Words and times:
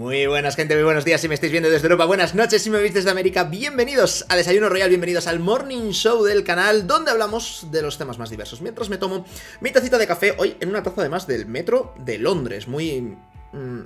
Muy 0.00 0.26
buenas 0.26 0.56
gente, 0.56 0.74
muy 0.76 0.84
buenos 0.84 1.04
días 1.04 1.20
si 1.20 1.28
me 1.28 1.34
estáis 1.34 1.52
viendo 1.52 1.68
desde 1.68 1.84
Europa, 1.84 2.06
buenas 2.06 2.34
noches 2.34 2.62
si 2.62 2.70
me 2.70 2.78
veis 2.78 2.94
desde 2.94 3.10
América, 3.10 3.44
bienvenidos 3.44 4.24
a 4.30 4.34
Desayuno 4.34 4.70
Royal, 4.70 4.88
bienvenidos 4.88 5.26
al 5.26 5.40
Morning 5.40 5.90
Show 5.90 6.24
del 6.24 6.42
canal 6.42 6.86
donde 6.86 7.10
hablamos 7.10 7.66
de 7.70 7.82
los 7.82 7.98
temas 7.98 8.18
más 8.18 8.30
diversos. 8.30 8.62
Mientras 8.62 8.88
me 8.88 8.96
tomo 8.96 9.26
mi 9.60 9.70
tacita 9.72 9.98
de 9.98 10.06
café, 10.06 10.34
hoy 10.38 10.56
en 10.58 10.70
una 10.70 10.82
taza 10.82 11.02
además 11.02 11.26
del 11.26 11.44
metro 11.44 11.92
de 11.98 12.16
Londres, 12.16 12.66
muy... 12.66 13.14
mm, 13.52 13.80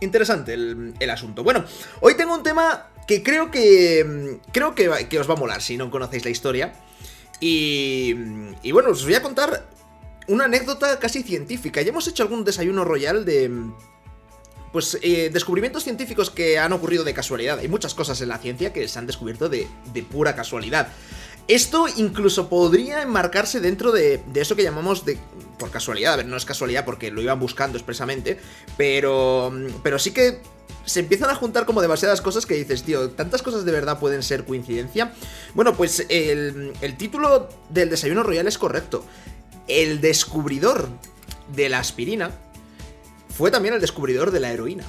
interesante 0.00 0.54
el, 0.54 1.08
asunto. 1.08 1.44
Bueno, 1.44 1.64
hoy 2.00 2.16
tengo 2.16 2.34
un 2.34 2.42
tema 2.42 2.88
que 3.06 3.22
creo 3.22 3.52
que... 3.52 4.04
mm, 4.04 4.50
creo 4.50 4.74
que, 4.74 5.06
que 5.08 5.20
os 5.20 5.30
va 5.30 5.34
a 5.34 5.38
molar 5.38 5.62
si 5.62 5.76
no 5.76 5.88
conocéis 5.88 6.24
la 6.24 6.30
historia. 6.30 6.72
Y, 7.38 8.12
y 8.64 8.72
bueno, 8.72 8.90
os 8.90 9.04
voy 9.04 9.14
a 9.14 9.22
contar 9.22 9.68
una 10.26 10.46
anécdota 10.46 10.98
casi 10.98 11.22
científica. 11.22 11.80
Ya 11.80 11.90
hemos 11.90 12.08
hecho 12.08 12.24
algún 12.24 12.44
desayuno 12.44 12.84
royal 12.84 13.24
de... 13.24 13.70
Pues 14.72 14.98
eh, 15.02 15.30
descubrimientos 15.32 15.84
científicos 15.84 16.30
que 16.30 16.58
han 16.58 16.72
ocurrido 16.72 17.04
de 17.04 17.14
casualidad. 17.14 17.58
Hay 17.58 17.68
muchas 17.68 17.94
cosas 17.94 18.20
en 18.20 18.28
la 18.28 18.38
ciencia 18.38 18.72
que 18.72 18.86
se 18.86 18.98
han 18.98 19.06
descubierto 19.06 19.48
de, 19.48 19.66
pura 20.10 20.34
casualidad. 20.34 20.88
Esto 21.46 21.86
incluso 21.96 22.50
podría 22.50 23.00
enmarcarse 23.00 23.60
dentro 23.60 23.90
de, 23.92 24.20
eso 24.34 24.56
que 24.56 24.62
llamamos 24.62 25.04
de... 25.04 25.18
Por 25.58 25.70
casualidad, 25.70 26.12
a 26.12 26.16
ver, 26.16 26.26
no 26.26 26.36
es 26.36 26.44
casualidad 26.44 26.84
porque 26.84 27.10
lo 27.10 27.22
iban 27.22 27.40
buscando 27.40 27.78
expresamente, 27.78 28.38
pero... 28.76 29.52
Pero 29.82 29.98
sí 29.98 30.12
que 30.12 30.40
se 30.84 31.00
empiezan 31.00 31.30
a 31.30 31.34
juntar 31.34 31.66
como 31.66 31.82
demasiadas 31.82 32.20
cosas 32.20 32.46
que 32.46 32.54
dices, 32.54 32.82
tío, 32.82 33.10
tantas 33.10 33.42
cosas 33.42 33.64
de 33.64 33.72
verdad 33.72 33.98
pueden 33.98 34.22
ser 34.22 34.44
coincidencia. 34.44 35.12
Bueno, 35.54 35.74
pues 35.76 36.06
el, 36.08 36.72
el 36.80 36.96
título 36.96 37.48
del 37.70 37.90
desayuno 37.90 38.22
royal 38.22 38.46
es 38.46 38.58
correcto. 38.58 39.04
El 39.66 40.00
descubridor 40.00 40.88
de 41.54 41.68
la 41.68 41.78
aspirina 41.78 42.30
fue 43.38 43.50
también 43.50 43.74
el 43.74 43.80
descubridor 43.80 44.32
de 44.32 44.40
la 44.40 44.50
heroína. 44.50 44.84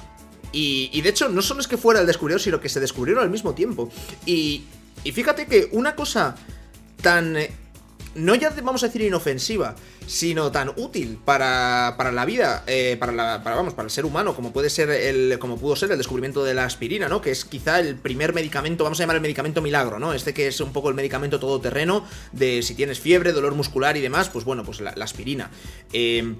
Y, 0.52 1.00
de 1.00 1.08
hecho, 1.08 1.28
no 1.28 1.40
solo 1.40 1.60
es 1.60 1.68
que 1.68 1.76
fuera 1.76 2.00
el 2.00 2.06
descubridor, 2.06 2.40
sino 2.40 2.60
que 2.60 2.68
se 2.68 2.80
descubrieron 2.80 3.22
al 3.22 3.30
mismo 3.30 3.54
tiempo. 3.54 3.88
Y, 4.26 4.64
y 5.04 5.12
fíjate 5.12 5.46
que 5.46 5.68
una 5.70 5.94
cosa 5.94 6.34
tan... 7.00 7.36
eh, 7.36 7.52
No 8.16 8.34
ya 8.34 8.50
vamos 8.64 8.82
a 8.82 8.86
decir 8.86 9.02
inofensiva, 9.02 9.76
sino 10.08 10.50
tan 10.50 10.72
útil 10.74 11.18
para, 11.24 11.94
para 11.96 12.10
la 12.10 12.24
vida, 12.24 12.64
eh, 12.66 12.96
para, 12.98 13.12
la, 13.12 13.44
para, 13.44 13.54
vamos, 13.54 13.74
para 13.74 13.86
el 13.86 13.92
ser 13.92 14.04
humano, 14.04 14.34
como 14.34 14.52
puede 14.52 14.68
ser 14.68 14.90
el, 14.90 15.38
como 15.38 15.56
pudo 15.56 15.76
ser 15.76 15.92
el 15.92 15.98
descubrimiento 15.98 16.42
de 16.42 16.54
la 16.54 16.64
aspirina, 16.64 17.08
¿no? 17.08 17.20
Que 17.20 17.30
es 17.30 17.44
quizá 17.44 17.78
el 17.78 17.94
primer 17.94 18.34
medicamento, 18.34 18.82
vamos 18.82 18.98
a 18.98 19.04
llamar 19.04 19.14
el 19.14 19.22
medicamento 19.22 19.62
milagro, 19.62 20.00
¿no? 20.00 20.12
Este 20.12 20.34
que 20.34 20.48
es 20.48 20.60
un 20.60 20.72
poco 20.72 20.88
el 20.88 20.96
medicamento 20.96 21.38
todoterreno 21.38 22.04
de 22.32 22.62
si 22.62 22.74
tienes 22.74 22.98
fiebre, 22.98 23.30
dolor 23.30 23.54
muscular 23.54 23.96
y 23.96 24.00
demás, 24.00 24.28
pues 24.28 24.44
bueno, 24.44 24.64
pues 24.64 24.80
la, 24.80 24.92
la 24.96 25.04
aspirina. 25.04 25.48
Eh, 25.92 26.34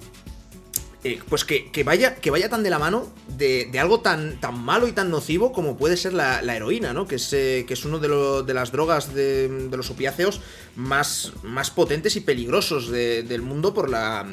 eh, 1.03 1.19
pues 1.29 1.45
que, 1.45 1.71
que 1.71 1.83
vaya, 1.83 2.15
que 2.15 2.29
vaya 2.31 2.47
tan 2.49 2.61
de 2.63 2.69
la 2.69 2.77
mano 2.79 3.07
de, 3.37 3.67
de 3.71 3.79
algo 3.79 4.01
tan, 4.01 4.39
tan 4.39 4.59
malo 4.63 4.87
y 4.87 4.91
tan 4.91 5.09
nocivo 5.09 5.51
como 5.51 5.75
puede 5.77 5.97
ser 5.97 6.13
la, 6.13 6.41
la 6.41 6.55
heroína, 6.55 6.93
¿no? 6.93 7.07
Que 7.07 7.15
es, 7.15 7.33
eh, 7.33 7.65
que 7.67 7.73
es 7.73 7.85
uno 7.85 7.97
de, 7.99 8.07
lo- 8.07 8.43
de 8.43 8.53
las 8.53 8.71
drogas 8.71 9.13
de, 9.13 9.47
de 9.47 9.77
los 9.77 9.89
opiáceos 9.89 10.41
más, 10.75 11.33
más 11.43 11.71
potentes 11.71 12.15
y 12.15 12.21
peligrosos 12.21 12.89
de- 12.89 13.23
del 13.23 13.41
mundo 13.41 13.73
por 13.73 13.89
la. 13.89 14.25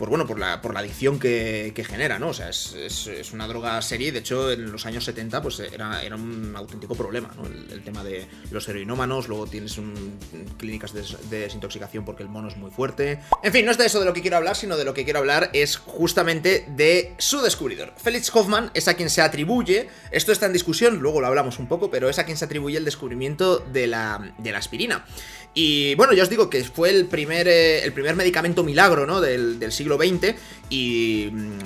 Por, 0.00 0.08
bueno, 0.08 0.26
por 0.26 0.38
la, 0.38 0.62
por 0.62 0.72
la 0.72 0.80
adicción 0.80 1.18
que, 1.18 1.72
que 1.74 1.84
genera, 1.84 2.18
¿no? 2.18 2.28
O 2.28 2.32
sea, 2.32 2.48
es, 2.48 2.72
es- 2.74 3.32
una 3.34 3.46
droga 3.46 3.80
seria 3.82 4.08
y 4.08 4.10
de 4.12 4.20
hecho 4.20 4.50
en 4.50 4.72
los 4.72 4.86
años 4.86 5.04
70 5.04 5.42
pues 5.42 5.60
era, 5.60 6.02
era 6.02 6.16
un 6.16 6.54
auténtico 6.56 6.94
problema, 6.94 7.30
¿no? 7.36 7.44
El, 7.46 7.82
tema 7.82 8.02
de 8.02 8.26
los 8.50 8.66
heroinómanos, 8.66 9.28
luego 9.28 9.46
tienes 9.46 9.76
un- 9.76 10.18
clínicas 10.56 10.94
de, 10.94 11.02
des- 11.02 11.28
de 11.28 11.40
desintoxicación 11.40 12.06
porque 12.06 12.22
el 12.22 12.30
mono 12.30 12.48
es 12.48 12.56
muy 12.56 12.70
fuerte. 12.70 13.20
En 13.42 13.52
fin, 13.52 13.66
no 13.66 13.72
es 13.72 13.76
de 13.76 13.84
eso 13.84 13.98
de 14.00 14.06
lo 14.06 14.14
que 14.14 14.22
quiero 14.22 14.38
hablar, 14.38 14.56
sino 14.56 14.78
de 14.78 14.86
lo 14.86 14.94
que 14.94 15.04
quiero 15.04 15.18
hablar 15.18 15.50
es 15.52 15.76
justamente 15.76 16.64
de 16.70 17.14
su 17.18 17.42
descubridor. 17.42 17.92
Felix 18.02 18.34
Hoffman 18.34 18.70
es 18.72 18.88
a 18.88 18.94
quien 18.94 19.10
se 19.10 19.20
atribuye, 19.20 19.90
esto 20.12 20.32
está 20.32 20.46
en 20.46 20.54
discusión, 20.54 20.96
luego 21.00 21.20
lo 21.20 21.26
hablamos 21.26 21.58
un 21.58 21.68
poco, 21.68 21.90
pero 21.90 22.08
es 22.08 22.18
a 22.18 22.24
quien 22.24 22.38
se 22.38 22.46
atribuye 22.46 22.78
el 22.78 22.86
descubrimiento 22.86 23.58
de 23.58 23.86
la, 23.86 24.32
de 24.38 24.50
la 24.50 24.58
aspirina. 24.58 25.04
Y 25.52 25.96
bueno, 25.96 26.12
ya 26.12 26.22
os 26.22 26.30
digo 26.30 26.48
que 26.48 26.62
fue 26.62 26.90
el 26.90 27.06
primer, 27.06 27.48
eh, 27.48 27.82
el 27.82 27.92
primer 27.92 28.14
medicamento 28.14 28.62
milagro 28.62 29.04
¿no? 29.04 29.20
del 29.20 29.72
siglo 29.72 29.89
XX 29.96 30.34
y 30.68 31.30
mm, 31.32 31.58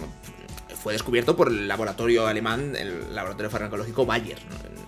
fue 0.85 0.93
descubierto 0.93 1.35
por 1.35 1.49
el 1.49 1.67
laboratorio 1.67 2.27
alemán, 2.27 2.77
el 2.77 3.15
laboratorio 3.15 3.51
farmacológico 3.51 4.05
Bayer. 4.05 4.39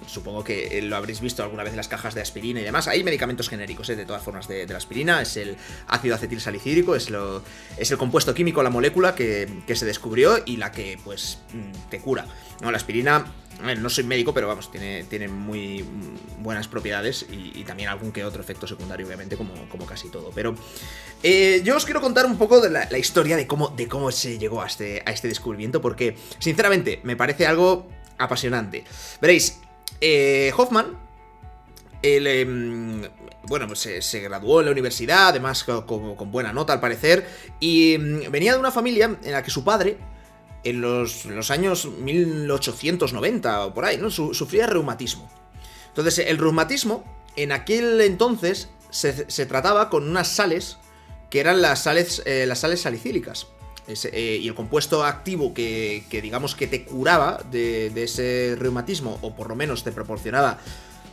Supongo 0.07 0.45
que 0.45 0.79
eh, 0.79 0.83
lo 0.83 0.95
habréis 0.95 1.21
visto 1.21 1.43
alguna 1.43 1.63
vez 1.63 1.73
en 1.73 1.79
las 1.79 1.89
cajas 1.89 2.15
de 2.15 2.21
aspirina 2.21 2.61
y 2.61 2.65
demás. 2.65 2.87
Hay 2.87 3.03
medicamentos 3.03 3.49
genéricos, 3.49 3.89
¿eh? 3.89 3.97
de 3.97 4.05
todas 4.05 4.23
formas, 4.23 4.47
de, 4.47 4.67
la 4.67 4.77
aspirina. 4.77 5.23
Es 5.23 5.39
el 5.39 5.57
ácido 5.89 6.15
acetil 6.15 6.41
salicílico, 6.41 6.95
es, 6.95 7.09
lo, 7.09 7.43
es 7.79 7.91
el 7.91 7.97
compuesto 7.97 8.35
químico, 8.35 8.63
la 8.63 8.69
molécula 8.69 9.15
que, 9.15 9.49
que 9.67 9.75
se 9.75 9.87
descubrió 9.87 10.37
y 10.45 10.59
la 10.59 10.71
que, 10.71 10.99
pues, 11.03 11.39
mm, 11.55 11.89
te 11.89 11.99
cura. 11.99 12.27
¿no? 12.61 12.71
La 12.71 12.77
aspirina 12.77 13.25
no 13.62 13.91
soy 13.91 14.05
médico, 14.05 14.33
pero 14.34 14.49
vamos, 14.49 14.71
tiene, 14.71 15.05
tiene 15.05 15.28
muy 15.28 15.83
mm, 15.83 16.43
buenas 16.43 16.69
propiedades 16.69 17.27
y, 17.31 17.65
también 17.65 17.89
algún 17.89 18.12
que 18.12 18.25
otro 18.25 18.41
efecto 18.43 18.67
secundario, 18.67 19.06
obviamente, 19.06 19.37
como, 19.37 19.53
como 19.69 19.87
casi 19.87 20.09
todo. 20.09 20.31
Pero 20.34 20.55
eh, 21.22 21.62
yo 21.65 21.77
os 21.77 21.84
quiero 21.84 22.00
contar 22.00 22.27
un 22.27 22.39
poco 22.39 22.61
de 22.61 22.71
la, 22.71 22.99
historia 22.99 23.37
de 23.37 23.47
cómo, 23.47 23.69
de 23.69 23.89
cómo 23.89 24.12
se 24.12 24.39
llegó 24.39 24.62
a 24.62 24.66
este, 24.66 25.03
a 25.06 25.11
este 25.11 25.28
descubrimiento, 25.28 25.81
porque, 25.81 26.16
sinceramente, 26.39 27.00
me 27.03 27.16
parece 27.16 27.47
algo 27.47 27.89
apasionante. 28.19 28.84
Veréis, 29.21 29.59
eh, 30.00 30.53
Hoffman, 30.56 30.99
él, 32.03 32.27
em, 32.27 33.03
bueno, 33.45 33.66
pues 33.66 33.81
se, 34.00 34.21
graduó 34.21 34.61
en 34.61 34.66
la 34.66 34.72
universidad, 34.72 35.28
además 35.28 35.65
co- 35.65 35.87
co- 35.87 36.15
con, 36.16 36.31
buena 36.31 36.53
nota 36.53 36.72
al 36.72 36.81
parecer, 36.81 37.27
y 37.59 37.95
em, 37.95 38.31
venía 38.31 38.53
de 38.53 38.59
una 38.61 38.71
familia 38.71 39.16
en 39.22 39.33
la 39.33 39.43
que 39.43 39.50
su 39.50 39.65
padre, 39.65 39.97
en 40.71 40.81
los, 40.81 41.27
años 41.50 41.87
1890 41.87 43.66
o 43.66 43.75
por 43.75 43.84
ahí, 43.84 43.97
¿no? 43.99 44.10
Su- 44.10 44.34
sufría 44.34 44.66
reumatismo. 44.66 45.31
Entonces, 45.88 46.19
el 46.27 46.38
reumatismo, 46.38 47.04
en 47.37 47.53
aquel 47.53 48.00
entonces, 48.00 48.69
se, 48.91 49.47
trataba 49.47 49.88
con 49.91 50.09
unas 50.09 50.28
sales 50.28 50.78
que 51.31 51.41
eran 51.41 51.60
las 51.62 51.82
sales, 51.82 52.22
eh, 52.27 52.44
las 52.47 52.60
sales 52.60 52.81
salicílicas. 52.81 53.47
Eh, 53.88 54.41
y 54.43 54.49
el 54.49 54.54
compuesto 54.54 55.04
activo 55.04 55.54
que, 55.54 56.03
digamos 56.10 56.56
que 56.56 56.66
te 56.66 56.84
curaba 56.84 57.41
de, 57.53 57.93
ese 58.03 58.56
reumatismo, 58.59 59.19
o 59.22 59.37
por 59.37 59.48
lo 59.48 59.54
menos 59.54 59.84
te 59.84 59.93
proporcionaba 59.93 60.59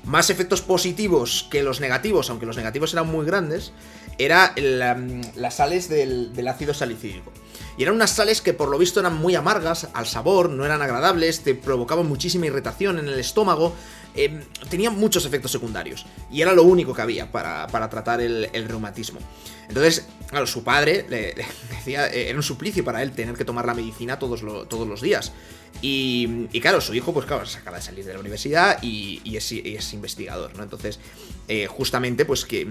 más 0.05 0.29
efectos 0.31 0.61
positivos 0.61 1.47
que 1.51 1.61
los 1.61 1.79
negativos, 1.79 2.29
aunque 2.29 2.45
los 2.47 2.57
negativos 2.57 2.91
eran 2.93 3.07
muy 3.07 3.25
grandes, 3.25 3.73
era 4.17 4.53
la- 4.57 4.99
las 5.35 5.57
sales 5.57 5.87
del 5.87 6.47
ácido 6.47 6.73
salicílico. 6.73 7.31
Y 7.77 7.83
eran 7.83 7.95
unas 7.95 8.11
sales 8.11 8.41
que 8.41 8.53
por 8.53 8.69
lo 8.69 8.77
visto 8.77 8.99
eran 8.99 9.15
muy 9.15 9.35
amargas 9.35 9.87
al 9.93 10.07
sabor, 10.07 10.49
no 10.49 10.65
eran 10.65 10.81
agradables, 10.81 11.41
te 11.41 11.55
provocaban 11.55 12.07
muchísima 12.07 12.45
irritación 12.45 12.99
en 12.99 13.07
el 13.07 13.19
estómago, 13.19 13.75
eh, 14.15 14.43
tenían 14.69 14.97
muchos 14.97 15.25
efectos 15.25 15.51
secundarios. 15.51 16.05
Y 16.31 16.41
era 16.41 16.53
lo 16.53 16.63
único 16.63 16.93
que 16.93 17.01
había 17.01 17.31
para, 17.31 17.67
para 17.67 17.89
tratar 17.89 18.21
el, 18.21 18.49
reumatismo. 18.67 19.19
Entonces, 19.67 20.05
claro, 20.27 20.45
su 20.45 20.63
padre 20.63 21.05
le, 21.09 21.33
decía, 21.69 22.07
eh, 22.07 22.29
era 22.29 22.37
un 22.37 22.43
suplicio 22.43 22.83
para 22.83 23.01
él 23.01 23.11
tener 23.11 23.35
que 23.35 23.45
tomar 23.45 23.65
la 23.65 23.73
medicina 23.73 24.19
todos, 24.19 24.41
todos 24.67 24.87
los 24.87 25.01
días. 25.01 25.33
Y, 25.81 26.47
claro, 26.61 26.79
su 26.79 26.93
hijo, 26.93 27.13
pues 27.13 27.25
claro, 27.25 27.45
se 27.45 27.57
acaba 27.57 27.77
de 27.77 27.83
salir 27.83 28.05
de 28.05 28.13
la 28.13 28.19
universidad 28.19 28.81
y, 28.81 29.35
es, 29.35 29.93
investigador, 29.93 30.55
¿no? 30.55 30.63
Entonces, 30.63 30.99
eh, 31.47 31.67
justamente, 31.67 32.25
pues 32.25 32.45
que 32.45 32.67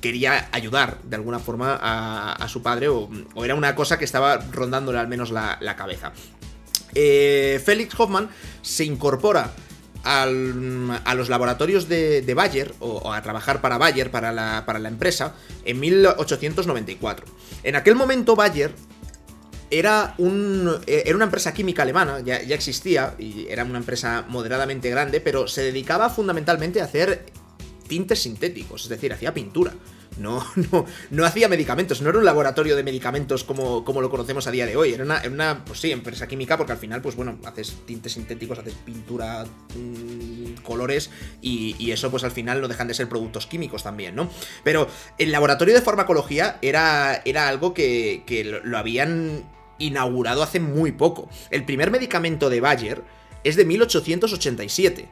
quería 0.00 0.48
ayudar 0.52 0.98
de 1.02 1.16
alguna 1.16 1.38
forma 1.38 1.78
a, 1.80 2.48
su 2.48 2.62
padre, 2.62 2.88
o, 2.88 3.08
era 3.44 3.54
una 3.54 3.74
cosa 3.74 3.98
que 3.98 4.04
estaba 4.04 4.38
rondándole 4.52 4.98
al 4.98 5.08
menos 5.08 5.30
la, 5.30 5.76
cabeza. 5.76 6.12
Eh, 6.94 7.60
Félix 7.64 7.98
Hoffman 7.98 8.28
se 8.62 8.84
incorpora 8.84 9.52
a 10.04 10.26
los 11.14 11.28
laboratorios 11.28 11.88
de, 11.88 12.32
Bayer, 12.34 12.74
o, 12.78 13.12
a 13.12 13.20
trabajar 13.22 13.60
para 13.60 13.78
Bayer, 13.78 14.10
para 14.10 14.32
la, 14.32 14.88
empresa, 14.88 15.34
en 15.64 15.80
1894. 15.80 17.26
En 17.64 17.76
aquel 17.76 17.94
momento 17.94 18.36
Bayer 18.36 18.72
era, 19.70 20.14
un, 20.16 20.80
eh, 20.86 21.02
era 21.04 21.16
una 21.16 21.26
empresa 21.26 21.52
química 21.52 21.82
alemana, 21.82 22.20
ya 22.20 22.36
existía, 22.36 23.14
y 23.18 23.48
era 23.50 23.64
una 23.64 23.78
empresa 23.78 24.24
moderadamente 24.28 24.88
grande, 24.88 25.20
pero 25.20 25.48
se 25.48 25.62
dedicaba 25.62 26.08
fundamentalmente 26.08 26.80
a 26.80 26.84
hacer 26.84 27.26
tintes 27.88 28.22
sintéticos, 28.22 28.84
es 28.84 28.88
decir, 28.88 29.12
hacía 29.12 29.34
pintura. 29.34 29.72
No, 30.18 30.44
no, 30.72 30.84
no 31.10 31.24
hacía 31.24 31.48
medicamentos, 31.48 32.02
no 32.02 32.10
era 32.10 32.18
un 32.18 32.24
laboratorio 32.24 32.74
de 32.74 32.82
medicamentos 32.82 33.44
como, 33.44 33.84
como 33.84 34.00
lo 34.00 34.10
conocemos 34.10 34.46
a 34.46 34.50
día 34.50 34.66
de 34.66 34.76
hoy. 34.76 34.92
Era 34.92 35.04
una, 35.04 35.22
una, 35.26 35.64
pues 35.64 35.80
sí, 35.80 35.92
empresa 35.92 36.26
química, 36.26 36.56
porque 36.56 36.72
al 36.72 36.78
final, 36.78 37.00
pues 37.02 37.14
bueno, 37.14 37.38
haces 37.44 37.76
tintes 37.86 38.12
sintéticos, 38.12 38.58
haces 38.58 38.74
pintura, 38.74 39.44
mm, 39.44 40.62
colores, 40.62 41.10
y, 41.40 41.76
y 41.78 41.92
eso, 41.92 42.10
pues 42.10 42.24
al 42.24 42.32
final 42.32 42.60
no 42.60 42.68
dejan 42.68 42.88
de 42.88 42.94
ser 42.94 43.08
productos 43.08 43.46
químicos 43.46 43.82
también, 43.82 44.16
¿no? 44.16 44.28
Pero 44.64 44.88
el 45.18 45.30
laboratorio 45.30 45.74
de 45.74 45.82
farmacología 45.82 46.58
era, 46.62 47.22
era 47.24 47.48
algo 47.48 47.72
que, 47.74 48.24
que 48.26 48.44
lo, 48.44 48.64
lo 48.64 48.78
habían 48.78 49.44
inaugurado 49.78 50.42
hace 50.42 50.58
muy 50.58 50.92
poco. 50.92 51.28
El 51.50 51.64
primer 51.64 51.90
medicamento 51.90 52.50
de 52.50 52.60
Bayer 52.60 53.04
es 53.44 53.56
de 53.56 53.64
1887 53.64 55.08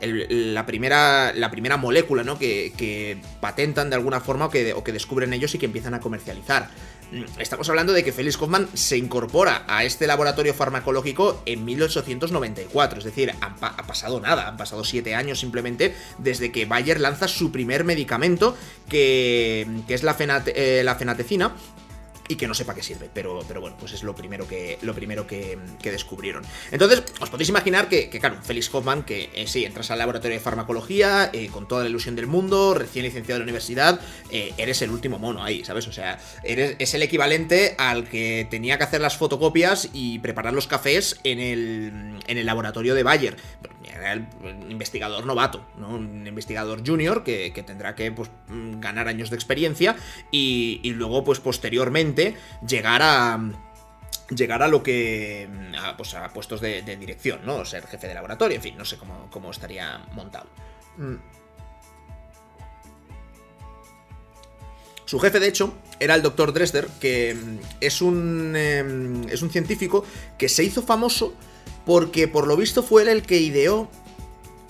la, 0.00 0.66
primera, 0.66 1.32
la 1.32 1.50
primera 1.50 1.76
molécula, 1.76 2.22
¿no? 2.22 2.38
Que, 2.38 2.72
que 2.76 3.18
patentan 3.40 3.88
de 3.90 3.96
alguna 3.96 4.20
forma 4.20 4.46
o 4.46 4.50
que, 4.50 4.72
o 4.74 4.84
que 4.84 4.92
descubren 4.92 5.32
ellos 5.32 5.54
y 5.54 5.58
que 5.58 5.66
empiezan 5.66 5.94
a 5.94 6.00
comercializar. 6.00 6.68
mm, 7.12 7.40
estamos 7.40 7.68
hablando 7.68 7.92
de 7.92 8.04
que 8.04 8.12
Felix 8.12 8.40
Hoffman 8.40 8.68
se 8.74 8.98
incorpora 8.98 9.64
a 9.66 9.84
este 9.84 10.06
laboratorio 10.06 10.52
farmacológico 10.54 11.42
en 11.46 11.64
1894, 11.64 12.98
es 12.98 13.04
decir, 13.04 13.32
ha 13.40 13.86
pasado 13.86 14.20
nada, 14.20 14.48
han 14.48 14.56
pasado 14.56 14.84
siete 14.84 15.14
años 15.14 15.40
simplemente 15.40 15.94
desde 16.18 16.52
que 16.52 16.66
Bayer 16.66 17.00
lanza 17.00 17.28
su 17.28 17.50
primer 17.50 17.84
medicamento, 17.84 18.56
que, 18.88 19.66
es 19.88 20.02
la, 20.02 20.16
eh, 20.46 20.82
la 20.84 20.96
fenatecina, 20.96 21.52
y 22.28 22.36
que 22.36 22.46
no 22.46 22.54
sepa 22.54 22.74
qué 22.74 22.82
sirve, 22.82 23.08
pero, 23.12 23.40
pero 23.46 23.60
bueno, 23.60 23.76
pues 23.78 23.92
es 23.92 24.02
lo 24.02 24.14
primero 24.14 24.46
que, 24.46 24.78
lo 24.82 24.94
primero 24.94 25.26
que, 25.26 25.58
descubrieron. 25.82 26.42
Entonces, 26.72 27.04
os 27.20 27.30
podéis 27.30 27.48
imaginar 27.48 27.88
que, 27.88 28.10
claro, 28.10 28.38
Felix 28.42 28.72
Hoffman, 28.74 29.04
que 29.04 29.30
eh, 29.34 29.46
sí, 29.46 29.64
entras 29.64 29.90
al 29.92 29.98
laboratorio 29.98 30.36
de 30.36 30.42
farmacología, 30.42 31.30
eh, 31.32 31.48
con 31.48 31.68
toda 31.68 31.84
la 31.84 31.88
ilusión 31.88 32.16
del 32.16 32.26
mundo, 32.26 32.74
recién 32.74 33.04
licenciado 33.04 33.36
de 33.36 33.38
la 33.40 33.44
universidad, 33.44 34.00
eh, 34.30 34.52
eres 34.58 34.82
el 34.82 34.90
último 34.90 35.18
mono 35.18 35.44
ahí, 35.44 35.64
¿sabes? 35.64 35.86
O 35.86 35.92
sea, 35.92 36.18
eres, 36.42 36.74
es 36.80 36.94
el 36.94 37.02
equivalente 37.02 37.76
al 37.78 38.08
que 38.08 38.48
tenía 38.50 38.78
que 38.78 38.84
hacer 38.84 39.00
las 39.00 39.16
fotocopias 39.16 39.88
y 39.92 40.18
preparar 40.18 40.52
los 40.54 40.66
cafés 40.66 41.20
en 41.22 41.38
el, 41.38 42.18
en 42.26 42.38
el 42.38 42.46
laboratorio 42.46 42.94
de 42.94 43.04
Bayer. 43.04 43.36
Era 43.84 44.12
el 44.12 44.26
investigador 44.68 45.24
novato, 45.24 45.64
¿no? 45.78 45.88
Un 45.88 46.26
investigador 46.26 46.86
junior 46.86 47.24
que, 47.24 47.52
tendrá 47.64 47.94
que 47.94 48.10
pues, 48.12 48.28
ganar 48.48 49.08
años 49.08 49.30
de 49.30 49.36
experiencia 49.36 49.96
y, 50.30 50.80
y 50.82 50.90
luego, 50.90 51.24
pues 51.24 51.40
posteriormente, 51.40 52.15
llegar 52.66 53.02
a 53.02 53.38
lo 54.68 54.82
que. 54.82 55.48
A, 55.80 55.96
pues 55.96 56.14
a 56.14 56.28
puestos 56.32 56.60
de, 56.60 56.82
dirección, 56.82 57.40
¿no? 57.44 57.64
Ser 57.64 57.86
jefe 57.86 58.08
de 58.08 58.14
laboratorio, 58.14 58.56
en 58.56 58.62
fin, 58.62 58.76
no 58.76 58.84
sé 58.84 58.96
cómo, 58.96 59.50
estaría 59.50 60.04
montado. 60.12 60.46
Mm. 60.96 61.16
Su 65.04 65.20
jefe, 65.20 65.38
de 65.38 65.46
hecho, 65.46 65.72
era 66.00 66.16
el 66.16 66.22
doctor 66.22 66.52
Dresder, 66.52 66.88
que 67.00 67.34
mm, 67.34 67.58
es 67.80 68.02
un, 68.02 68.56
em, 68.56 69.28
es 69.28 69.42
un 69.42 69.50
científico 69.50 70.04
que 70.36 70.48
se 70.48 70.64
hizo 70.64 70.82
famoso 70.82 71.34
porque, 71.84 72.26
por 72.26 72.48
lo 72.48 72.56
visto, 72.56 72.82
fue 72.82 73.02
él 73.02 73.08
el 73.08 73.22
que 73.22 73.38
ideó 73.38 73.88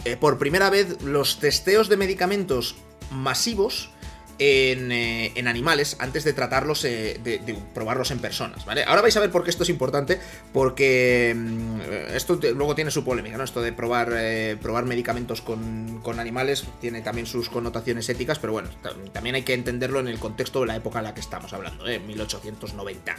eh, 0.04 0.16
por 0.16 0.38
primera 0.38 0.70
vez 0.70 1.02
los 1.02 1.40
testeos 1.40 1.88
de 1.88 1.96
medicamentos 1.96 2.76
masivos 3.10 3.90
eh, 4.38 5.33
en, 5.35 5.49
animales 5.49 5.97
antes 5.99 6.23
de 6.25 6.35
tratarlos, 6.35 6.85
eh, 6.85 7.19
de, 7.25 7.59
probarlos 7.73 8.11
en 8.11 8.19
personas, 8.19 8.67
¿vale? 8.67 8.85
Ahora 8.85 9.00
vais 9.00 9.17
a 9.17 9.21
ver 9.21 9.31
por 9.31 9.44
qué 9.44 9.49
esto 9.49 9.62
es 9.62 9.71
importante, 9.71 10.21
porque 10.53 11.35
mm, 11.35 11.81
esto 12.15 12.38
luego 12.55 12.75
tiene 12.75 12.91
su 12.91 13.03
polémica, 13.03 13.38
¿no? 13.38 13.44
Esto 13.44 13.62
de 13.62 13.73
probar, 13.73 14.12
eh, 14.15 14.59
probar 14.61 14.85
medicamentos 14.85 15.41
con, 15.41 16.03
animales 16.19 16.65
tiene 16.81 17.00
también 17.00 17.27
sus 17.27 17.49
connotaciones 17.49 18.09
éticas, 18.11 18.38
pero 18.38 18.53
bueno, 18.53 18.69
también 19.12 19.37
hay 19.37 19.43
que 19.43 19.55
entenderlo 19.55 20.00
en 20.00 20.09
el 20.09 20.19
contexto 20.19 20.61
de 20.61 20.67
la 20.67 20.77
época 20.77 20.99
en 20.99 21.05
la 21.05 21.15
que 21.15 21.21
estamos 21.21 21.53
hablando, 21.55 21.89
¿eh? 21.89 21.99
1890. 21.99 23.17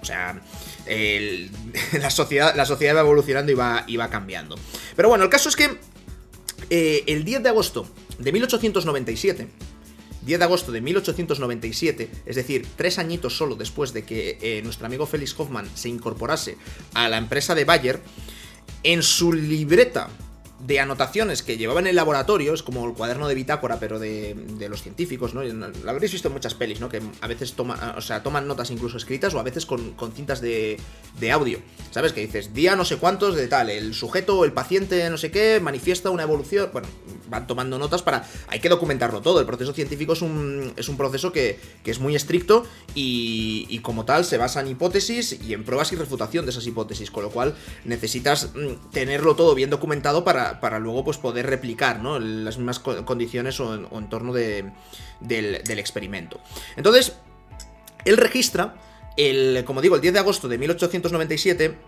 O 0.00 0.04
sea, 0.04 0.40
la, 1.98 2.10
sociedad, 2.10 2.54
la 2.54 2.64
sociedad 2.64 2.94
va 2.94 3.00
evolucionando 3.00 3.50
y 3.50 3.54
va, 3.56 3.84
y 3.88 3.96
va 3.96 4.08
cambiando. 4.08 4.56
Pero 4.94 5.08
bueno, 5.08 5.24
el 5.24 5.30
caso 5.30 5.48
es 5.48 5.56
que 5.56 5.78
el 6.70 7.24
10 7.24 7.42
de 7.42 7.48
agosto 7.48 7.88
de 8.18 8.32
1897 8.32 9.48
10 10.22 10.38
de 10.38 10.44
agosto 10.44 10.72
de 10.72 10.80
1897, 10.80 12.10
es 12.26 12.36
decir, 12.36 12.66
tres 12.76 12.98
añitos 12.98 13.36
solo 13.36 13.54
después 13.54 13.92
de 13.92 14.04
que 14.04 14.38
eh, 14.40 14.60
nuestro 14.62 14.86
amigo 14.86 15.06
Felix 15.06 15.34
Hoffman 15.38 15.68
se 15.74 15.88
incorporase 15.88 16.56
a 16.94 17.08
la 17.08 17.18
empresa 17.18 17.54
de 17.54 17.64
Bayer, 17.64 18.00
en 18.82 19.02
su 19.02 19.32
libreta 19.32 20.08
de 20.66 20.78
anotaciones 20.78 21.42
que 21.42 21.56
llevaba 21.56 21.80
en 21.80 21.86
el 21.86 21.96
laboratorio, 21.96 22.52
es 22.52 22.62
como 22.62 22.86
el 22.86 22.92
cuaderno 22.92 23.28
de 23.28 23.34
bitácora, 23.34 23.80
pero 23.80 23.98
de, 23.98 24.36
los 24.68 24.82
científicos, 24.82 25.32
¿no? 25.34 25.42
Lo 25.42 25.90
habréis 25.90 26.12
visto 26.12 26.28
en 26.28 26.34
muchas 26.34 26.54
pelis, 26.54 26.80
¿no? 26.80 26.88
Que 26.88 27.00
a 27.20 27.26
veces 27.26 27.54
toma, 27.54 27.94
o 27.96 28.00
sea, 28.00 28.22
toman 28.22 28.46
notas 28.46 28.70
incluso 28.70 28.98
escritas 28.98 29.32
o 29.34 29.40
a 29.40 29.42
veces 29.42 29.64
con, 29.64 29.94
cintas 30.14 30.40
de, 30.40 30.78
de, 31.18 31.32
audio. 31.32 31.60
¿Sabes? 31.90 32.12
Que 32.12 32.20
dices, 32.20 32.52
día 32.52 32.76
no 32.76 32.84
sé 32.84 32.96
cuántos 32.98 33.36
de 33.36 33.48
tal, 33.48 33.70
el 33.70 33.94
sujeto 33.94 34.44
el 34.44 34.52
paciente 34.52 35.08
no 35.08 35.16
sé 35.16 35.30
qué 35.30 35.60
manifiesta 35.60 36.10
una 36.10 36.24
evolución. 36.24 36.68
Bueno, 36.72 36.88
van 37.30 37.46
tomando 37.46 37.78
notas 37.78 38.02
para. 38.02 38.26
Hay 38.48 38.60
que 38.60 38.68
documentarlo 38.68 39.22
todo. 39.22 39.40
El 39.40 39.46
proceso 39.46 39.72
científico 39.72 40.12
es 40.12 40.22
un, 40.22 40.72
es 40.76 40.88
un 40.88 40.96
proceso 40.96 41.32
que, 41.32 41.58
que 41.82 41.90
es 41.90 42.00
muy 42.00 42.16
estricto 42.16 42.64
y, 42.94 43.78
como 43.80 44.04
tal 44.04 44.26
se 44.26 44.36
basa 44.36 44.60
en 44.60 44.68
hipótesis 44.68 45.38
y 45.42 45.54
en 45.54 45.64
pruebas 45.64 45.92
y 45.92 45.96
refutación 45.96 46.44
de 46.44 46.50
esas 46.50 46.66
hipótesis, 46.66 47.10
con 47.10 47.22
lo 47.22 47.30
cual 47.30 47.54
necesitas 47.84 48.50
mm, 48.54 48.90
tenerlo 48.92 49.34
todo 49.34 49.54
bien 49.54 49.70
documentado 49.70 50.22
para 50.22 50.40
para, 50.60 50.78
luego 50.78 51.04
pues, 51.04 51.18
poder 51.18 51.46
replicar 51.46 52.00
¿no? 52.00 52.18
las 52.18 52.56
mismas 52.58 52.78
condiciones 52.78 53.60
o, 53.60 53.74
en, 53.74 54.08
torno 54.08 54.32
del, 54.32 54.72
experimento. 55.20 56.40
Entonces, 56.76 57.14
él 58.04 58.16
registra, 58.16 58.76
el, 59.16 59.64
como 59.64 59.80
digo, 59.80 59.94
el 59.96 60.00
10 60.00 60.14
de 60.14 60.20
agosto 60.20 60.48
de 60.48 60.58
1897, 60.58 61.78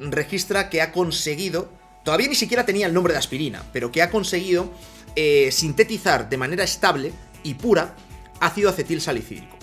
registra 0.00 0.70
que 0.70 0.82
ha 0.82 0.92
conseguido, 0.92 1.70
todavía 2.04 2.28
ni 2.28 2.34
siquiera 2.34 2.64
tenía 2.64 2.86
el 2.86 2.94
nombre 2.94 3.12
de 3.12 3.18
aspirina, 3.18 3.64
pero 3.72 3.92
que 3.92 4.02
ha 4.02 4.10
conseguido 4.10 4.70
eh, 5.16 5.50
sintetizar 5.52 6.28
de 6.28 6.36
manera 6.36 6.64
estable 6.64 7.12
y 7.42 7.54
pura 7.54 7.94
ácido 8.40 8.70
acetil 8.70 9.00
salicílico. 9.00 9.56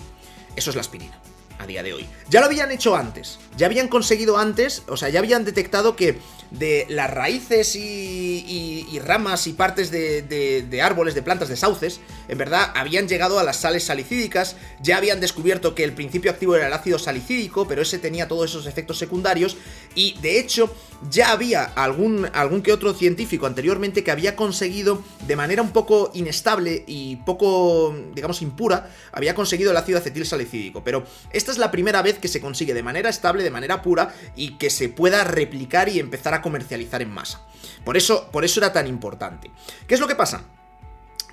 Eso 0.54 0.70
es 0.70 0.76
la 0.76 0.80
aspirina 0.80 1.20
a 1.58 1.66
día 1.66 1.82
de 1.82 1.92
hoy. 1.92 2.06
Ya 2.28 2.40
lo 2.40 2.46
habían 2.46 2.70
hecho 2.70 2.96
antes, 2.96 3.38
ya 3.56 3.66
habían 3.66 3.88
conseguido 3.88 4.38
antes, 4.38 4.82
o 4.88 4.96
sea, 4.96 5.08
ya 5.08 5.20
habían 5.20 5.44
detectado 5.44 5.96
que 5.96 6.18
de 6.50 6.86
las 6.88 7.10
raíces 7.10 7.76
y, 7.76 9.00
ramas 9.04 9.46
y 9.46 9.52
partes 9.52 9.90
de, 9.90 10.80
árboles, 10.82 11.14
de 11.14 11.22
plantas, 11.22 11.48
de 11.48 11.56
sauces, 11.56 12.00
en 12.28 12.38
verdad 12.38 12.72
habían 12.74 13.08
llegado 13.08 13.38
a 13.38 13.44
las 13.44 13.58
sales 13.58 13.84
salicídicas, 13.84 14.56
ya 14.80 14.96
habían 14.96 15.20
descubierto 15.20 15.74
que 15.74 15.84
el 15.84 15.92
principio 15.92 16.30
activo 16.30 16.56
era 16.56 16.66
el 16.66 16.72
ácido 16.72 16.98
salicídico, 16.98 17.68
pero 17.68 17.82
ese 17.82 17.98
tenía 17.98 18.28
todos 18.28 18.50
esos 18.50 18.66
efectos 18.66 18.98
secundarios, 18.98 19.56
y 19.94 20.18
de 20.20 20.38
hecho 20.38 20.74
ya 21.10 21.32
había 21.32 21.64
algún, 21.64 22.28
algún 22.32 22.62
que 22.62 22.72
otro 22.72 22.94
científico 22.94 23.46
anteriormente 23.46 24.02
que 24.02 24.10
había 24.10 24.34
conseguido 24.34 25.02
de 25.26 25.36
manera 25.36 25.62
un 25.62 25.70
poco 25.70 26.10
inestable 26.14 26.84
y 26.86 27.16
poco, 27.16 27.94
digamos, 28.14 28.42
impura, 28.42 28.90
había 29.12 29.34
conseguido 29.34 29.70
el 29.70 29.76
ácido 29.76 29.98
acetil 29.98 30.26
salicídico, 30.26 30.82
pero 30.82 31.04
esta 31.32 31.52
es 31.52 31.58
la 31.58 31.70
primera 31.70 32.02
vez 32.02 32.18
que 32.18 32.28
se 32.28 32.40
consigue 32.40 32.74
de 32.74 32.82
manera 32.82 33.10
estable, 33.10 33.42
de 33.42 33.50
manera 33.50 33.82
pura, 33.82 34.14
y 34.34 34.56
que 34.58 34.70
se 34.70 34.88
pueda 34.88 35.24
replicar 35.24 35.88
y 35.88 36.00
empezar 36.00 36.34
a 36.34 36.35
comercializar 36.42 37.02
en 37.02 37.10
masa. 37.10 37.42
Por 37.84 37.96
eso, 37.96 38.30
por 38.30 38.44
eso 38.44 38.60
era 38.60 38.72
tan 38.72 38.86
importante. 38.86 39.50
¿Qué 39.86 39.94
es 39.94 40.00
lo 40.00 40.08
que 40.08 40.14
pasa? 40.14 40.44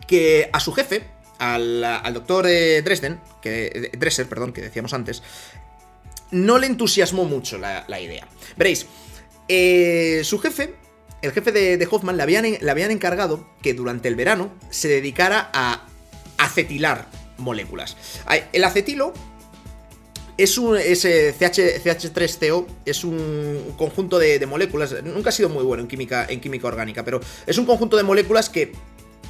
Que 0.08 0.50
a 0.52 0.60
su 0.60 0.74
jefe, 0.74 1.08
al, 1.40 2.14
doctor 2.14 2.48
eh, 2.48 2.82
Dresden, 2.82 3.20
que, 3.42 3.66
eh, 3.66 3.98
Dresser, 3.98 4.28
perdón, 4.28 4.54
que 4.54 4.62
decíamos 4.62 4.94
antes, 4.94 5.24
no 6.32 6.58
le 6.58 6.68
entusiasmó 6.68 7.26
mucho 7.26 7.58
la, 7.58 8.00
idea. 8.00 8.28
Veréis, 8.58 8.88
eh, 9.48 10.22
su 10.24 10.40
jefe, 10.40 10.76
el 11.22 11.32
jefe 11.32 11.52
de, 11.52 11.88
Hoffman, 11.90 12.18
le 12.18 12.24
habían, 12.24 12.46
le 12.60 12.72
habían 12.72 12.92
encargado 12.92 13.48
que 13.62 13.74
durante 13.74 14.08
el 14.08 14.16
verano 14.16 14.52
se 14.70 14.88
dedicara 14.88 15.50
a 15.54 15.88
acetilar 16.38 17.08
moléculas. 17.38 17.98
El 18.52 18.64
acetilo 18.64 19.14
es 20.38 20.58
un 20.58 20.78
ch 20.78 21.06
CH3CO, 21.06 22.66
es 22.86 23.04
un 23.04 23.74
conjunto 23.78 24.20
de, 24.20 24.46
moléculas, 24.46 24.96
nunca 25.04 25.30
ha 25.30 25.32
sido 25.32 25.50
muy 25.50 25.64
bueno 25.64 25.84
en 25.84 25.88
química, 25.88 26.26
en 26.30 26.40
química 26.40 26.68
orgánica, 26.68 27.04
pero 27.04 27.20
es 27.46 27.58
un 27.58 27.66
conjunto 27.66 27.98
de 27.98 28.04
moléculas 28.04 28.50
que 28.50 28.74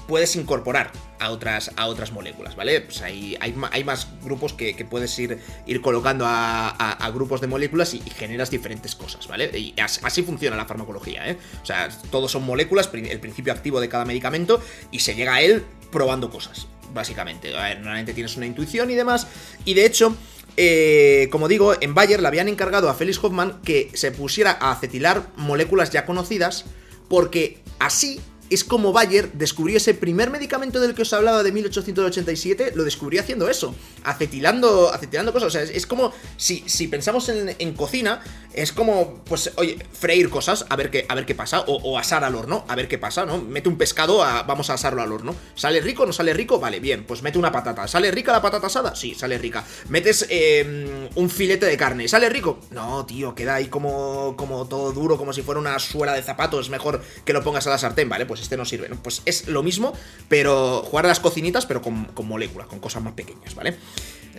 puedes 0.08 0.36
incorporar 0.36 0.92
a 1.20 1.32
otras, 1.32 1.72
a 1.78 1.88
otras 1.88 2.12
moléculas, 2.12 2.56
¿vale? 2.56 2.82
Pues 2.82 3.02
hay, 3.02 3.38
hay, 3.40 3.84
más 3.84 4.08
grupos 4.22 4.54
que, 4.54 4.86
puedes 4.90 5.18
ir, 5.20 5.40
ir 5.66 5.82
colocando 5.82 6.26
a, 6.28 7.12
grupos 7.14 7.42
de 7.42 7.48
moléculas 7.48 7.94
y, 7.94 8.00
generas 8.00 8.50
diferentes 8.50 8.96
cosas, 8.96 9.28
¿vale? 9.28 9.50
Y 9.58 9.74
así, 9.80 10.24
funciona 10.24 10.58
la 10.58 10.66
farmacología, 10.66 11.30
¿eh? 11.30 11.38
O 11.62 11.66
sea, 11.66 11.90
todos 12.12 12.32
son 12.32 12.44
moléculas, 12.44 12.90
el 12.94 13.20
principio 13.20 13.54
activo 13.54 13.80
de 13.80 13.90
cada 13.90 14.06
medicamento, 14.06 14.62
y 14.92 15.00
se 15.00 15.16
llega 15.16 15.36
a 15.36 15.42
él 15.42 15.64
probando 15.92 16.30
cosas, 16.30 16.68
básicamente. 16.94 17.56
A 17.58 17.64
ver, 17.64 17.78
normalmente 17.78 18.14
tienes 18.14 18.36
una 18.36 18.46
intuición 18.46 18.92
y 18.92 18.96
demás, 18.96 19.28
y 19.64 19.74
de 19.74 19.86
hecho 19.86 20.18
eh, 20.58 21.28
como 21.32 21.48
digo, 21.48 21.74
en 21.80 21.94
Bayer 21.94 22.22
le 22.22 22.28
habían 22.28 22.48
encargado 22.48 22.90
a 22.90 22.94
Felix 22.94 23.24
Hoffman 23.24 23.62
que 23.62 23.90
se 23.94 24.12
pusiera 24.12 24.58
a 24.60 24.72
acetilar 24.72 25.28
moléculas 25.36 25.90
ya 25.90 26.06
conocidas, 26.06 26.66
porque 27.10 27.60
así 27.80 28.22
es 28.50 28.64
como 28.64 28.94
Bayer 28.94 29.32
descubrió 29.34 29.78
ese 29.78 29.94
primer 29.94 30.30
medicamento 30.30 30.80
del 30.80 30.94
que 30.94 31.02
os 31.02 31.14
hablaba 31.14 31.44
de 31.44 31.52
1887, 31.52 32.74
lo 32.76 32.84
descubrió 32.84 33.22
haciendo 33.22 33.50
eso, 33.50 33.76
acetilando, 34.04 34.92
acetilando 34.94 35.34
cosas. 35.34 35.48
O 35.48 35.52
sea, 35.52 35.64
es, 35.64 35.88
como 35.88 36.14
si, 36.38 36.64
si 36.68 36.88
pensamos 36.88 37.30
en, 37.30 37.74
cocina, 37.74 38.22
es 38.54 38.72
como, 38.72 39.24
pues, 39.26 39.52
oye, 39.56 39.78
freír 39.92 40.30
cosas, 40.30 40.66
a 40.70 40.76
ver 40.76 40.92
qué, 40.92 41.06
a 41.10 41.16
ver 41.16 41.26
qué 41.26 41.36
pasa, 41.36 41.64
o, 41.68 41.98
asar 41.98 42.24
al 42.24 42.36
horno, 42.36 42.66
a 42.68 42.76
ver 42.76 42.88
qué 42.88 42.98
pasa, 42.98 43.26
¿no? 43.26 43.42
Mete 43.42 43.70
un 43.70 43.78
pescado, 43.78 44.18
vamos 44.18 44.70
a 44.70 44.74
asarlo 44.74 45.02
al 45.02 45.12
horno. 45.12 45.36
¿Sale 45.56 45.82
rico 45.82 46.06
no 46.06 46.14
sale 46.14 46.34
rico? 46.34 46.60
Vale, 46.60 46.80
bien, 46.80 47.06
pues 47.06 47.24
mete 47.24 47.38
una 47.38 47.52
patata. 47.52 47.88
¿Sale 47.88 48.12
rica 48.12 48.32
la 48.32 48.42
patata 48.42 48.68
asada? 48.68 48.96
Sí, 48.96 49.16
sale 49.16 49.38
rica. 49.38 49.64
Metes 49.90 50.28
em, 50.30 51.10
un 51.16 51.30
filete 51.30 51.66
de 51.66 51.78
carne, 51.78 52.08
¿sale 52.08 52.30
rico? 52.30 52.60
No, 52.72 53.06
tío, 53.06 53.34
queda 53.34 53.56
ahí 53.56 53.68
como, 53.68 54.36
como 54.38 54.68
todo 54.68 54.92
duro, 54.92 55.18
como 55.18 55.34
si 55.34 55.42
fuera 55.42 55.60
una 55.60 55.80
suela 55.80 56.14
de 56.14 56.22
zapatos, 56.22 56.66
es 56.66 56.70
mejor 56.70 57.02
que 57.26 57.34
lo 57.34 57.44
pongas 57.44 57.66
a 57.68 57.72
la 57.72 57.78
sartén, 57.78 58.10
¿vale? 58.10 58.26
Pues 58.26 58.33
pues 58.34 58.42
este 58.42 58.58
no 58.58 58.66
sirve, 58.66 58.90
¿no? 58.90 58.96
Pues 58.96 59.22
es 59.26 59.48
lo 59.48 59.62
mismo, 59.62 59.94
pero 60.28 60.82
jugar 60.82 61.06
a 61.06 61.10
las 61.10 61.20
cocinitas, 61.20 61.68
pero 61.68 61.84
con, 61.84 62.08
moléculas, 62.26 62.68
con 62.68 62.80
cosas 62.80 63.04
más 63.04 63.14
pequeñas, 63.14 63.54
¿vale? 63.54 63.78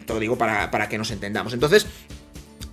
Todo 0.04 0.18
digo 0.18 0.36
para, 0.36 0.72
para 0.72 0.88
que 0.88 0.98
nos 0.98 1.12
entendamos. 1.12 1.52
Entonces, 1.52 1.86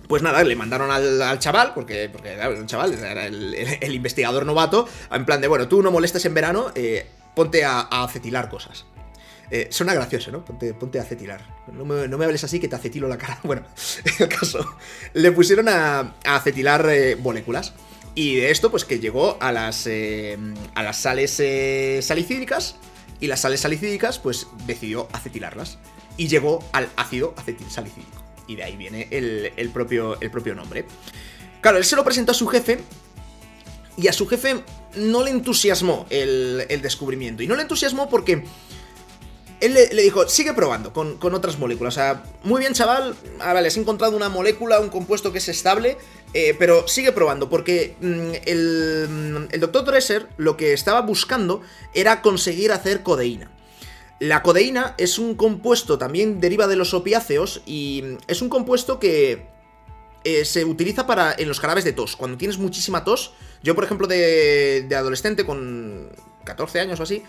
pues 0.08 0.20
nada, 0.20 0.42
le 0.42 0.56
mandaron 0.56 0.90
al, 0.90 1.38
chaval, 1.38 1.74
porque, 1.74 2.08
porque 2.12 2.34
claro, 2.34 2.56
el 2.56 2.66
chaval 2.66 2.92
era 2.92 3.24
el, 3.24 3.94
investigador 3.94 4.44
novato, 4.44 4.88
en 5.12 5.24
plan 5.24 5.40
de, 5.40 5.46
bueno, 5.46 5.68
tú 5.68 5.80
no 5.80 5.92
molestes 5.92 6.24
en 6.24 6.34
verano, 6.34 6.72
eh, 6.74 7.06
ponte 7.36 7.64
a, 7.64 7.82
acetilar 7.82 8.48
cosas. 8.48 8.84
Eh, 9.48 9.68
suena 9.70 9.94
gracioso, 9.94 10.32
¿no? 10.32 10.44
Ponte, 10.44 10.98
a 10.98 11.02
acetilar. 11.02 11.46
No 11.72 11.84
me, 11.84 12.24
hables 12.24 12.42
así 12.42 12.58
que 12.58 12.66
te 12.66 12.74
acetilo 12.74 13.06
la 13.06 13.16
cara. 13.16 13.38
Bueno, 13.44 13.62
en 14.04 14.12
el 14.24 14.28
caso, 14.28 14.76
le 15.12 15.30
pusieron 15.30 15.68
a, 15.68 16.14
acetilar 16.24 16.84
eh, 16.90 17.14
moléculas. 17.14 17.74
Y 18.14 18.36
de 18.36 18.50
esto, 18.50 18.70
pues 18.70 18.84
que 18.84 19.00
llegó 19.00 19.38
a 19.40 19.52
las, 19.52 19.88
a 20.74 20.82
las 20.82 20.96
sales 20.98 21.42
salicídicas. 22.04 22.76
Y 23.20 23.28
las 23.28 23.40
sales 23.40 23.60
salicídicas, 23.60 24.18
pues 24.18 24.48
decidió 24.66 25.08
acetilarlas. 25.12 25.78
Y 26.16 26.28
llegó 26.28 26.58
al 26.72 26.88
ácido 26.96 27.34
acetil 27.36 27.70
salicídico. 27.70 28.22
Y 28.46 28.56
de 28.56 28.64
ahí 28.64 28.76
viene 28.76 29.08
el, 29.10 29.70
propio, 29.72 30.20
el 30.20 30.30
propio 30.30 30.54
nombre. 30.54 30.84
Claro, 31.60 31.78
él 31.78 31.84
se 31.84 31.96
lo 31.96 32.04
presentó 32.04 32.32
a 32.32 32.34
su 32.34 32.46
jefe. 32.48 32.80
Y 33.96 34.08
a 34.08 34.12
su 34.12 34.26
jefe 34.26 34.62
no 34.96 35.22
le 35.22 35.30
entusiasmó 35.30 36.06
el, 36.10 36.66
descubrimiento. 36.82 37.42
Y 37.42 37.46
no 37.46 37.54
le 37.54 37.62
entusiasmó 37.62 38.08
porque 38.08 38.44
él 39.60 39.74
le, 39.74 40.02
dijo, 40.02 40.28
sigue 40.28 40.52
probando 40.52 40.92
con, 40.92 41.18
otras 41.34 41.58
moléculas. 41.58 41.94
O 41.94 41.96
sea, 41.96 42.24
muy 42.42 42.60
bien, 42.60 42.72
chaval. 42.72 43.14
Ah, 43.38 43.52
vale, 43.52 43.68
has 43.68 43.76
encontrado 43.76 44.16
una 44.16 44.28
molécula, 44.28 44.80
un 44.80 44.88
compuesto 44.88 45.30
que 45.32 45.38
es 45.38 45.48
estable. 45.48 45.96
Eh, 46.34 46.56
pero 46.58 46.88
sigue 46.88 47.12
probando, 47.12 47.50
porque 47.50 47.96
mm, 48.00 48.32
el, 48.46 49.60
doctor 49.60 49.84
Dresser 49.84 50.28
lo 50.38 50.56
que 50.56 50.72
estaba 50.72 51.02
buscando 51.02 51.60
era 51.94 52.22
conseguir 52.22 52.72
hacer 52.72 53.02
codeína. 53.02 53.50
La 54.18 54.42
codeína 54.42 54.94
es 54.98 55.18
un 55.18 55.34
compuesto, 55.34 55.98
también 55.98 56.40
deriva 56.40 56.68
de 56.68 56.76
los 56.76 56.94
opiáceos, 56.94 57.62
y 57.66 58.16
es 58.28 58.40
un 58.40 58.48
compuesto 58.48 58.98
que 58.98 59.46
eh, 60.24 60.44
se 60.44 60.64
utiliza 60.64 61.06
para 61.06 61.34
en 61.36 61.48
los 61.48 61.60
jarabes 61.60 61.84
de 61.84 61.92
tos. 61.92 62.16
Cuando 62.16 62.38
tienes 62.38 62.56
muchísima 62.56 63.04
tos, 63.04 63.34
yo 63.62 63.74
por 63.74 63.84
ejemplo 63.84 64.06
de, 64.06 64.88
adolescente 64.96 65.44
con 65.44 66.08
14 66.44 66.80
años 66.80 67.00
o 67.00 67.02
así, 67.02 67.24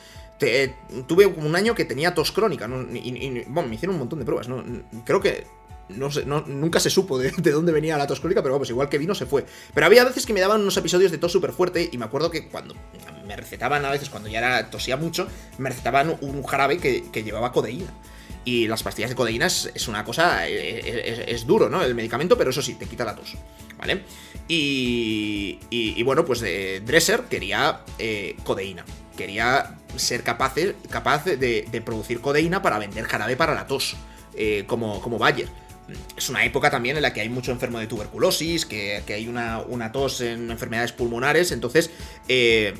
tuve 1.07 1.25
un 1.25 1.55
año 1.55 1.73
que 1.75 1.85
tenía 1.85 2.13
tos 2.13 2.31
crónica, 2.31 2.69
y, 2.93 3.43
bueno, 3.47 3.67
me 3.67 3.75
hicieron 3.75 3.95
un 3.95 3.99
montón 3.99 4.19
de 4.19 4.25
pruebas, 4.25 4.47
¿no? 4.47 4.63
Creo 5.03 5.19
que 5.19 5.45
no 5.89 6.11
sé, 6.11 6.25
nunca 6.25 6.79
se 6.79 6.89
supo 6.89 7.17
de, 7.17 7.31
dónde 7.51 7.71
venía 7.71 7.97
la 7.97 8.07
tos 8.07 8.19
crónica, 8.19 8.41
pero 8.41 8.61
igual 8.63 8.89
que 8.89 8.97
vino 8.97 9.15
se 9.15 9.25
fue. 9.25 9.45
Pero 9.73 9.85
había 9.85 10.03
veces 10.03 10.25
que 10.25 10.33
me 10.33 10.39
daban 10.39 10.61
unos 10.61 10.77
episodios 10.77 11.11
de 11.11 11.17
tos 11.17 11.31
súper 11.31 11.51
fuerte 11.51 11.89
y 11.91 11.97
me 11.97 12.05
acuerdo 12.05 12.31
que 12.31 12.47
cuando 12.47 12.75
me 13.25 13.35
recetaban 13.35 13.85
a 13.85 13.91
veces, 13.91 14.09
cuando 14.09 14.29
ya 14.29 14.39
era, 14.39 14.69
tosía 14.69 14.97
mucho, 14.97 15.27
me 15.57 15.69
recetaban 15.69 16.17
un 16.21 16.43
jarabe 16.43 16.77
que, 16.77 17.23
llevaba 17.23 17.51
codeína. 17.51 17.93
Y 18.45 18.67
las 18.67 18.83
pastillas 18.83 19.09
de 19.09 19.15
codeína 19.15 19.45
es, 19.45 19.87
una 19.87 20.03
cosa, 20.03 20.47
eh, 20.47 20.81
eh, 20.83 21.25
es, 21.29 21.47
duro, 21.47 21.69
¿no? 21.69 21.81
El 21.81 21.95
medicamento, 21.95 22.37
pero 22.37 22.49
eso 22.49 22.61
sí, 22.61 22.75
te 22.75 22.85
quita 22.87 23.05
la 23.05 23.15
tos, 23.15 23.35
¿vale? 23.77 24.03
Y, 24.49 25.59
y, 25.69 26.03
bueno, 26.03 26.25
pues 26.25 26.41
de 26.41 26.81
Dresser 26.81 27.21
quería 27.29 27.81
eh, 27.99 28.35
codeína. 28.43 28.83
Quería 29.15 29.77
ser 29.95 30.23
capaz, 30.23 30.55
capaz 30.89 31.23
de, 31.23 31.81
producir 31.85 32.19
codeína 32.19 32.61
para 32.61 32.79
vender 32.79 33.05
jarabe 33.05 33.37
para 33.37 33.53
la 33.53 33.65
tos, 33.65 33.95
como, 34.67 34.99
como 34.99 35.17
Bayer 35.17 35.47
es 36.15 36.29
una 36.29 36.45
época 36.45 36.69
también 36.69 36.95
en 36.95 37.01
la 37.01 37.13
que 37.13 37.21
hay 37.21 37.29
mucho 37.29 37.51
enfermo 37.51 37.79
de 37.79 37.87
tuberculosis, 37.87 38.65
que, 38.65 39.03
hay 39.07 39.27
una, 39.27 39.91
tos 39.91 40.21
en 40.21 40.51
enfermedades 40.51 40.91
pulmonares, 40.91 41.51
entonces... 41.51 41.89
Eh, 42.27 42.73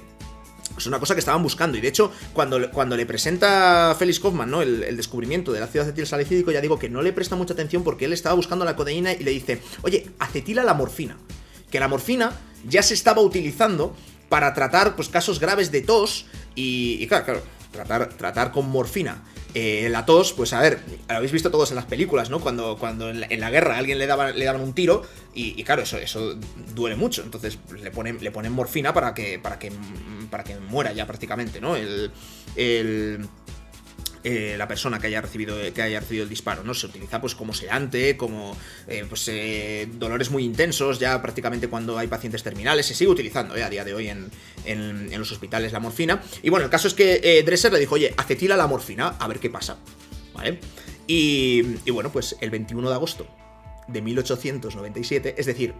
es 0.75 0.87
una 0.87 0.99
cosa 0.99 1.13
que 1.13 1.19
estaban 1.19 1.43
buscando. 1.43 1.77
Y 1.77 1.81
de 1.81 1.87
hecho, 1.87 2.11
cuando, 2.33 2.71
cuando 2.71 2.97
le 2.97 3.05
presenta 3.05 3.95
Félix 3.99 4.19
Kaufman, 4.19 4.49
¿no? 4.49 4.63
El, 4.63 4.97
descubrimiento 4.97 5.51
del 5.51 5.61
ácido 5.61 5.83
acetil 5.83 6.07
salicídico, 6.07 6.51
ya 6.51 6.61
digo 6.61 6.79
que 6.79 6.89
no 6.89 7.03
le 7.03 7.13
presta 7.13 7.35
mucha 7.35 7.53
atención 7.53 7.83
porque 7.83 8.05
él 8.05 8.13
estaba 8.13 8.33
buscando 8.33 8.65
la 8.65 8.75
codeína 8.75 9.13
y 9.13 9.19
le 9.19 9.29
dice, 9.29 9.61
oye, 9.83 10.09
acetila 10.17 10.63
la 10.63 10.73
morfina. 10.73 11.17
Que 11.69 11.79
la 11.79 11.87
morfina 11.87 12.31
ya 12.67 12.81
se 12.81 12.95
estaba 12.95 13.21
utilizando 13.21 13.95
para 14.29 14.55
tratar 14.55 14.95
pues, 14.95 15.09
casos 15.09 15.39
graves 15.39 15.71
de 15.71 15.81
tos. 15.81 16.25
Y, 16.55 16.97
y 16.99 17.07
claro, 17.07 17.25
claro, 17.25 17.43
tratar, 17.71 18.09
tratar 18.09 18.51
con 18.51 18.67
morfina 18.67 19.21
eh, 19.53 19.87
la 19.89 20.05
tos, 20.05 20.33
pues 20.33 20.51
a 20.53 20.59
ver, 20.59 20.79
lo 21.07 21.15
habéis 21.15 21.31
visto 21.31 21.51
todos 21.51 21.69
en 21.69 21.75
las 21.75 21.85
películas, 21.85 22.29
¿no? 22.29 22.39
Cuando, 22.39 22.77
cuando 22.77 23.09
en, 23.09 23.39
la, 23.39 23.49
guerra 23.49 23.75
a 23.75 23.77
alguien 23.77 23.99
le 23.99 24.07
daban, 24.07 24.37
le 24.37 24.45
daban 24.45 24.61
un 24.61 24.73
tiro 24.73 25.03
y, 25.33 25.63
claro, 25.63 25.83
eso, 25.83 25.97
eso 25.97 26.35
duele 26.73 26.95
mucho. 26.95 27.21
Entonces 27.23 27.59
le 27.81 27.91
ponen, 27.91 28.17
le 28.21 28.31
ponen 28.31 28.51
morfina 28.51 28.93
para 28.93 29.13
que, 29.13 29.39
para, 29.39 29.59
que, 29.59 29.71
para 30.29 30.43
que 30.43 30.57
muera 30.59 30.91
ya 30.93 31.05
prácticamente, 31.05 31.61
¿no? 31.61 31.75
el, 31.75 32.11
el 32.55 33.27
eh, 34.23 34.55
la 34.57 34.67
persona 34.67 34.99
que 34.99 35.07
haya 35.07 35.21
recibido 35.21 35.55
que 35.73 35.81
haya 35.81 35.99
recibido 35.99 36.23
el 36.23 36.29
disparo, 36.29 36.63
¿no? 36.63 36.73
Se 36.73 36.85
utiliza 36.85 37.19
pues 37.19 37.35
como 37.35 37.53
sedante, 37.53 38.15
como 38.15 38.55
eh, 38.87 39.05
pues 39.07 39.27
eh, 39.27 39.87
dolores 39.93 40.29
muy 40.31 40.43
intensos, 40.43 40.99
ya 40.99 41.21
prácticamente 41.21 41.67
cuando 41.67 41.97
hay 41.97 42.07
pacientes 42.07 42.43
terminales, 42.43 42.85
se 42.85 42.95
sigue 42.95 43.11
utilizando 43.11 43.53
a 43.53 43.69
día 43.69 43.83
de 43.83 43.93
hoy 43.93 44.09
en, 44.09 44.31
los 45.17 45.31
hospitales 45.31 45.73
la 45.73 45.79
morfina. 45.79 46.21
Y 46.41 46.49
bueno, 46.49 46.65
el 46.65 46.71
caso 46.71 46.87
es 46.87 46.93
que 46.93 47.43
Dresser 47.45 47.73
le 47.73 47.79
dijo, 47.79 47.95
oye, 47.95 48.13
acetila 48.17 48.55
la 48.55 48.67
morfina, 48.67 49.15
a 49.19 49.27
ver 49.27 49.39
qué 49.39 49.49
pasa, 49.49 49.77
¿vale? 50.33 50.59
Y, 51.05 51.61
y 51.85 51.91
bueno, 51.91 52.11
pues 52.11 52.37
el 52.39 52.49
21 52.49 52.89
de 52.89 52.95
agosto 52.95 53.27
de 53.87 54.01
1897, 54.01 55.35
es 55.37 55.45
decir, 55.45 55.73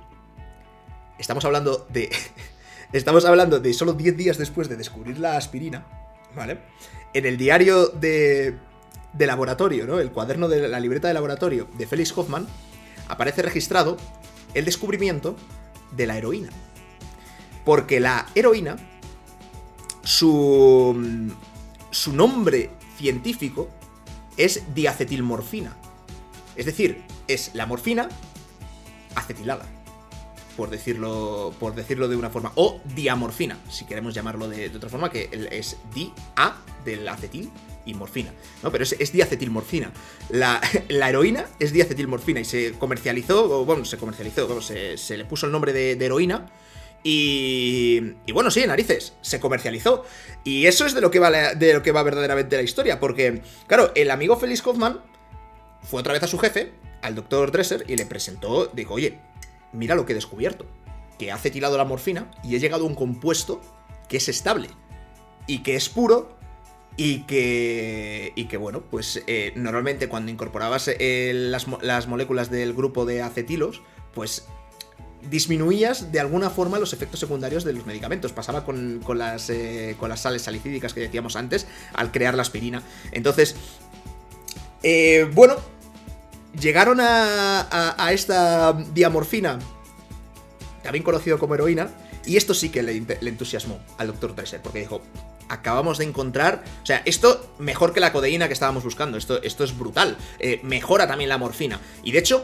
estamos 1.18 1.46
hablando 1.46 1.88
de... 1.90 2.10
estamos 2.94 3.26
hablando 3.26 3.60
de 3.60 3.74
solo 3.74 3.94
10 3.94 4.18
días 4.18 4.38
después 4.38 4.70
de 4.70 4.76
descubrir 4.76 5.20
la 5.20 5.38
aspirina, 5.38 5.86
¿vale? 6.36 6.60
En 7.14 7.26
el 7.26 7.38
diario 7.38 7.88
de, 7.88 8.58
laboratorio, 9.18 9.86
¿no? 9.86 10.00
El 10.00 10.12
cuaderno 10.12 10.48
de 10.48 10.68
la 10.68 10.80
libreta 10.80 11.08
de 11.08 11.14
laboratorio 11.14 11.68
de 11.78 11.88
Felix 11.88 12.16
Hoffman, 12.18 12.48
aparece 13.08 13.42
registrado 13.42 13.98
el 14.54 14.66
descubrimiento 14.66 15.36
de 15.92 16.08
la 16.08 16.18
heroína. 16.18 16.50
Porque 17.66 18.00
la 18.00 18.28
heroína, 18.36 18.78
su, 20.04 21.32
su 21.92 22.14
nombre 22.14 22.72
científico 22.98 23.70
es 24.38 24.64
diacetilmorfina. 24.74 25.76
Es 26.56 26.66
decir, 26.66 27.04
es 27.28 27.52
la 27.54 27.66
morfina 27.66 28.10
acetilada 29.16 29.66
por 30.56 30.70
decirlo, 30.70 31.54
por 31.60 31.76
decirlo 31.76 32.08
de 32.08 32.16
una 32.16 32.30
forma. 32.30 32.52
O 32.56 32.82
diamorfina, 32.96 33.58
si 33.70 33.86
queremos 33.86 34.14
llamarlo 34.14 34.48
de, 34.48 34.68
otra 34.68 34.90
forma, 34.90 35.10
que 35.10 35.30
es 35.52 35.78
di-a 35.94 36.58
del 36.84 37.08
acetil 37.08 37.52
y 37.86 37.94
morfina. 37.94 38.34
¿no? 38.62 38.72
Pero 38.72 38.84
es, 38.84 38.96
es 39.00 39.12
diacetilmorfina. 39.12 39.92
La, 40.30 40.62
la, 40.90 41.10
heroína 41.10 41.46
es 41.60 41.74
diacetilmorfina 41.74 42.40
y 42.40 42.46
se 42.46 42.74
comercializó, 42.74 43.66
bueno, 43.66 43.86
se 43.86 43.98
comercializó, 43.98 44.62
se, 44.62 44.98
se, 44.98 45.18
le 45.18 45.26
puso 45.26 45.46
el 45.46 45.52
nombre 45.52 45.74
de, 45.74 45.94
heroína. 45.94 46.52
Y, 47.06 48.00
y, 48.26 48.32
bueno, 48.32 48.50
sí, 48.50 48.66
narices, 48.66 49.14
se 49.22 49.40
comercializó. 49.40 50.06
Y 50.44 50.68
eso 50.68 50.86
es 50.86 50.94
de 50.94 51.02
lo 51.02 51.12
que 51.12 51.20
va, 51.20 51.32
de 51.32 51.74
lo 51.74 51.84
que 51.84 51.92
va 51.92 52.02
verdaderamente 52.04 52.56
la 52.56 52.64
historia. 52.64 53.00
Porque, 53.00 53.42
claro, 53.68 53.92
el 53.96 54.10
amigo 54.10 54.38
Felix 54.38 54.62
Kaufman 54.62 55.02
fue 55.82 56.00
otra 56.00 56.14
vez 56.14 56.24
a 56.24 56.28
su 56.28 56.38
jefe, 56.38 56.72
al 57.02 57.16
doctor 57.16 57.52
Dresser, 57.52 57.84
y 57.88 57.98
le 57.98 58.06
presentó, 58.06 58.68
dijo, 58.68 58.94
oye, 58.94 59.20
mira 59.74 59.96
lo 59.96 60.06
que 60.06 60.14
he 60.14 60.16
descubierto. 60.16 60.66
Que 61.20 61.28
he 61.28 61.32
acetilado 61.32 61.78
la 61.78 61.84
morfina 61.84 62.32
y 62.44 62.56
he 62.56 62.60
llegado 62.60 62.86
a 62.86 62.88
un 62.88 62.96
compuesto 62.96 63.62
que 64.08 64.18
es 64.18 64.30
estable. 64.30 64.70
Y 65.46 65.60
que 65.60 65.76
es 65.76 65.90
puro. 65.90 66.38
Y 66.96 67.24
que, 67.24 68.34
y 68.36 68.46
que 68.46 68.58
bueno, 68.58 68.82
pues 68.82 69.24
eh, 69.26 69.52
normalmente 69.56 70.08
cuando 70.08 70.32
incorporabas 70.32 70.90
eh, 70.90 71.32
las, 71.34 72.08
moléculas 72.08 72.52
del 72.52 72.74
grupo 72.74 73.06
de 73.06 73.22
acetilos, 73.22 73.82
pues 74.14 74.46
disminuías 75.30 76.12
de 76.12 76.20
alguna 76.20 76.50
forma 76.50 76.78
los 76.78 76.94
efectos 76.94 77.20
secundarios 77.20 77.64
de 77.64 77.74
los 77.74 77.86
medicamentos. 77.86 78.32
Pasaba 78.32 78.64
con, 78.64 79.02
las, 79.16 79.50
eh, 79.50 79.96
con 80.00 80.10
las 80.10 80.22
sales 80.22 80.44
salicídicas 80.44 80.94
que 80.94 81.00
decíamos 81.00 81.36
antes 81.36 81.66
al 81.94 82.12
crear 82.12 82.36
la 82.36 82.44
aspirina. 82.44 82.84
Entonces, 83.12 83.56
bueno, 85.34 85.56
llegaron 86.60 87.00
a, 87.02 88.10
esta 88.12 88.74
diamorfina, 88.94 89.60
también 90.84 91.04
conocido 91.04 91.40
como 91.40 91.56
heroína, 91.56 91.90
y 92.26 92.38
esto 92.38 92.54
sí 92.54 92.70
que 92.70 92.84
le, 92.84 92.96
entusiasmó 92.96 93.80
al 93.98 94.08
doctor 94.08 94.36
Dresser, 94.36 94.62
porque 94.62 94.80
dijo, 94.80 95.02
acabamos 95.50 95.98
de 95.98 96.06
encontrar, 96.06 96.64
o 96.82 96.86
sea, 96.86 97.02
esto 97.06 97.54
mejor 97.60 97.94
que 97.94 98.00
la 98.00 98.12
codeína 98.12 98.48
que 98.48 98.54
estábamos 98.54 98.84
buscando, 98.84 99.18
esto, 99.18 99.42
esto 99.44 99.64
es 99.64 99.78
brutal, 99.78 100.18
eh, 100.40 100.60
mejora 100.64 101.08
también 101.08 101.30
la 101.30 101.38
morfina. 101.38 101.80
Y 102.04 102.12
de 102.12 102.20
hecho, 102.20 102.44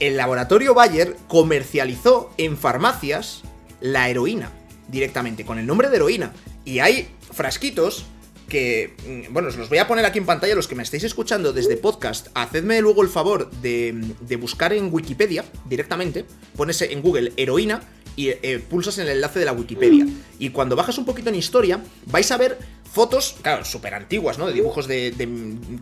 el 0.00 0.16
laboratorio 0.16 0.74
Bayer 0.74 1.16
comercializó 1.28 2.30
en 2.36 2.56
farmacias 2.56 3.42
la 3.80 4.08
heroína 4.08 4.50
directamente, 4.88 5.44
con 5.44 5.58
el 5.58 5.66
nombre 5.66 5.88
de 5.88 5.96
heroína. 5.96 6.32
Y 6.64 6.78
hay 6.80 7.08
frasquitos 7.32 8.06
que, 8.48 8.94
mm, 9.06 9.32
bueno, 9.32 9.48
os 9.48 9.56
los 9.56 9.68
voy 9.68 9.78
a 9.78 9.88
poner 9.88 10.04
aquí 10.04 10.18
en 10.18 10.26
pantalla, 10.26 10.54
los 10.54 10.68
que 10.68 10.74
me 10.74 10.82
estáis 10.82 11.04
escuchando 11.04 11.52
desde 11.52 11.76
podcast, 11.76 12.28
hacedme 12.34 12.80
luego 12.80 13.02
el 13.02 13.08
favor 13.08 13.50
de, 13.50 13.94
buscar 14.38 14.72
en 14.72 14.92
Wikipedia 14.92 15.44
directamente, 15.64 16.26
pones 16.56 16.82
en 16.82 17.00
Google 17.00 17.32
heroína 17.36 17.80
y 18.16 18.28
eh, 18.28 18.62
pulsas 18.68 18.98
en 18.98 19.04
el 19.04 19.16
enlace 19.16 19.38
de 19.38 19.44
la 19.44 19.52
Wikipedia. 19.52 20.06
Y 20.38 20.50
cuando 20.50 20.76
bajas 20.76 20.98
un 20.98 21.04
poquito 21.04 21.28
en 21.28 21.34
historia, 21.34 21.80
vais 22.06 22.30
a 22.30 22.36
ver 22.36 22.58
fotos, 22.90 23.36
claro, 23.42 23.64
súper 23.64 23.94
antiguas, 23.94 24.38
¿no? 24.38 24.46
De 24.46 24.52
dibujos 24.52 24.86
de, 24.86 25.14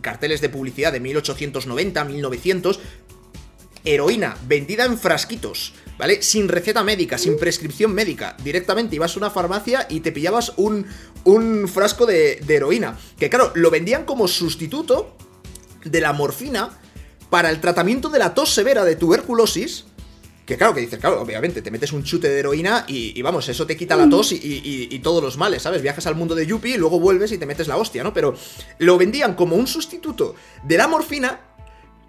carteles 0.01 0.41
de 0.41 0.49
publicidad 0.49 0.93
de 0.93 0.99
1890, 0.99 2.03
1900, 2.05 2.79
heroína 3.83 4.37
vendida 4.47 4.85
en 4.85 4.97
frasquitos, 4.97 5.73
¿vale? 5.97 6.21
Sin 6.21 6.47
receta 6.47 6.83
médica, 6.83 7.17
sin 7.17 7.37
prescripción 7.37 7.93
médica. 7.93 8.37
Directamente 8.43 8.95
ibas 8.95 9.15
a 9.15 9.19
una 9.19 9.29
farmacia 9.29 9.87
y 9.89 9.99
te 9.99 10.11
pillabas 10.11 10.53
un, 10.57 10.85
un 11.25 11.67
frasco 11.67 12.05
de, 12.05 12.39
de 12.45 12.55
heroína. 12.55 12.97
Que 13.17 13.29
claro, 13.29 13.51
lo 13.55 13.71
vendían 13.71 14.05
como 14.05 14.27
sustituto 14.27 15.15
de 15.83 15.99
la 15.99 16.13
morfina 16.13 16.79
para 17.29 17.49
el 17.49 17.59
tratamiento 17.59 18.09
de 18.09 18.19
la 18.19 18.33
tos 18.33 18.53
severa 18.53 18.85
de 18.85 18.95
tuberculosis. 18.95 19.85
Que 20.51 20.57
claro, 20.57 20.73
que 20.73 20.81
dices, 20.81 20.99
claro, 20.99 21.21
obviamente, 21.21 21.61
te 21.61 21.71
metes 21.71 21.93
un 21.93 22.03
chute 22.03 22.27
de 22.27 22.37
heroína 22.37 22.83
y, 22.85 23.21
vamos, 23.21 23.47
eso 23.47 23.65
te 23.65 23.77
quita 23.77 23.95
la 23.95 24.09
tos 24.09 24.33
y, 24.33 24.99
todos 25.01 25.23
los 25.23 25.37
males, 25.37 25.61
¿sabes? 25.61 25.81
Viajas 25.81 26.07
al 26.07 26.15
mundo 26.15 26.35
de 26.35 26.45
Yuppie 26.45 26.75
y 26.75 26.77
luego 26.77 26.99
vuelves 26.99 27.31
y 27.31 27.37
te 27.37 27.45
metes 27.45 27.69
la 27.69 27.77
hostia, 27.77 28.03
¿no? 28.03 28.13
Pero 28.13 28.35
lo 28.77 28.97
vendían 28.97 29.35
como 29.35 29.55
un 29.55 29.65
sustituto 29.65 30.35
de 30.63 30.75
la 30.75 30.89
morfina 30.89 31.39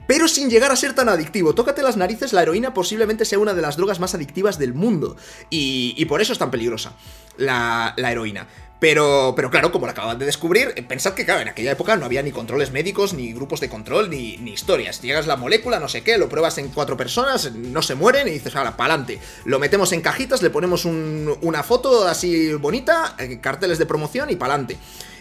pero 0.08 0.26
sin 0.26 0.50
llegar 0.50 0.72
a 0.72 0.76
ser 0.76 0.92
tan 0.92 1.08
adictivo. 1.08 1.54
Tócate 1.54 1.84
las 1.84 1.96
narices, 1.96 2.32
la 2.32 2.42
heroína 2.42 2.74
posiblemente 2.74 3.24
sea 3.24 3.38
una 3.38 3.54
de 3.54 3.62
las 3.62 3.76
drogas 3.76 4.00
más 4.00 4.16
adictivas 4.16 4.58
del 4.58 4.74
mundo. 4.74 5.16
Y, 5.48 6.04
por 6.06 6.20
eso 6.20 6.32
es 6.32 6.38
tan 6.40 6.50
peligrosa 6.50 6.96
la 7.36 7.94
heroína. 7.96 8.48
Pero, 8.82 9.34
pero 9.36 9.48
claro, 9.48 9.70
como 9.70 9.86
lo 9.86 9.92
acaban 9.92 10.18
de 10.18 10.26
descubrir, 10.26 10.72
eh, 10.74 10.82
pensad 10.82 11.14
que, 11.14 11.24
claro, 11.24 11.40
en 11.40 11.46
aquella 11.46 11.70
época 11.70 11.94
no 11.94 12.04
había 12.04 12.20
ni 12.20 12.32
controles 12.32 12.72
médicos, 12.72 13.14
ni 13.14 13.32
grupos 13.32 13.60
de 13.60 13.68
control, 13.68 14.10
ni, 14.10 14.38
ni 14.38 14.50
historias. 14.50 15.00
Llegas 15.00 15.28
la 15.28 15.36
molécula, 15.36 15.78
no 15.78 15.88
sé 15.88 16.02
qué, 16.02 16.18
lo 16.18 16.28
pruebas 16.28 16.58
en 16.58 16.66
cuatro 16.68 16.96
personas, 16.96 17.52
no 17.52 17.80
se 17.80 17.94
mueren 17.94 18.26
y 18.26 18.32
dices, 18.32 18.56
ahora, 18.56 18.76
pa'lante. 18.76 19.20
Lo 19.44 19.60
metemos 19.60 19.92
en 19.92 20.00
cajitas, 20.00 20.42
le 20.42 20.50
ponemos 20.50 20.84
un- 20.84 21.32
una 21.42 21.62
foto 21.62 22.08
así 22.08 22.54
bonita, 22.54 23.14
eh, 23.20 23.38
carteles 23.40 23.78
de 23.78 23.86
promoción 23.86 24.30
y 24.30 24.34
pa'lante. 24.34 24.76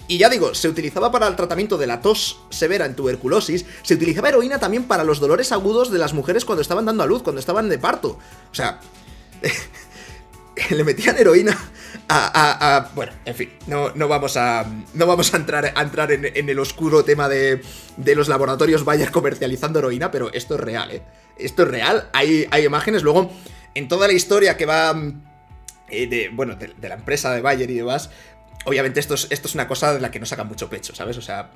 Y 0.08 0.18
ya 0.18 0.27
digo, 0.27 0.56
se 0.56 0.68
utilizaba 0.68 1.12
para 1.12 1.27
el 1.27 1.36
tratamiento 1.36 1.77
de 1.77 1.86
la 1.86 2.01
tos 2.01 2.39
severa 2.50 2.88
en 2.88 2.96
tuberculosis, 2.96 3.63
se 3.84 3.94
utilizaba 3.94 4.30
heroína 4.30 4.58
también 4.58 4.86
para 4.86 5.03
los 5.03 5.20
dolores 5.20 5.51
agudos 5.51 5.91
de 5.91 6.00
las 6.00 6.13
mujeres 6.15 6.46
cuando 6.46 6.63
estaban 6.63 6.86
dando 6.88 7.03
a 7.03 7.06
luz, 7.06 7.22
cuando 7.22 7.39
estaban 7.39 7.70
de 7.70 7.77
parto. 7.77 8.18
O 8.51 8.56
sea, 8.56 8.80
le 10.70 10.84
metían 10.84 11.18
heroína 11.18 11.58
a, 12.10 12.89
bueno, 12.94 13.13
en 13.25 13.36
fin, 13.36 13.50
no, 13.68 13.91
vamos 14.08 14.36
a 14.36 14.65
no 14.94 15.06
vamos 15.06 15.34
a 15.34 15.38
entrar, 15.38 15.72
a 15.74 15.82
entrar 15.82 16.12
en, 16.12 16.50
el 16.50 16.60
oscuro 16.60 17.06
tema 17.06 17.30
de, 17.30 17.62
de 17.98 18.15
los 18.15 18.27
laboratorios 18.27 18.84
Bayer 18.84 19.12
comercializando 19.12 19.80
heroína, 19.80 20.12
pero 20.12 20.32
esto 20.34 20.56
es 20.56 20.60
real, 20.60 20.91
¿eh? 20.91 21.01
Esto 21.38 21.63
es 21.63 21.70
real, 21.70 22.10
hay, 22.13 22.48
hay 22.51 22.65
imágenes, 22.65 23.03
luego 23.03 23.32
en 23.74 23.88
toda 23.88 24.08
la 24.08 24.13
historia 24.13 24.58
que 24.58 24.65
va 24.65 24.94
eh, 25.89 26.08
de, 26.08 26.30
bueno, 26.34 26.56
de, 26.56 26.74
de 26.77 26.89
la 26.89 26.96
empresa 26.96 27.32
de 27.34 27.41
Bayer 27.41 27.70
y 27.70 27.75
demás, 27.75 28.10
obviamente 28.65 29.00
esto 29.00 29.13
es, 29.13 29.27
esto 29.30 29.48
es 29.48 29.56
una 29.56 29.68
cosa 29.68 29.94
de 29.94 30.01
la 30.01 30.12
que 30.12 30.20
no 30.20 30.25
sacan 30.25 30.48
mucho 30.48 30.70
pecho, 30.70 30.94
¿sabes? 30.94 31.18
O 31.18 31.22
sea, 31.22 31.51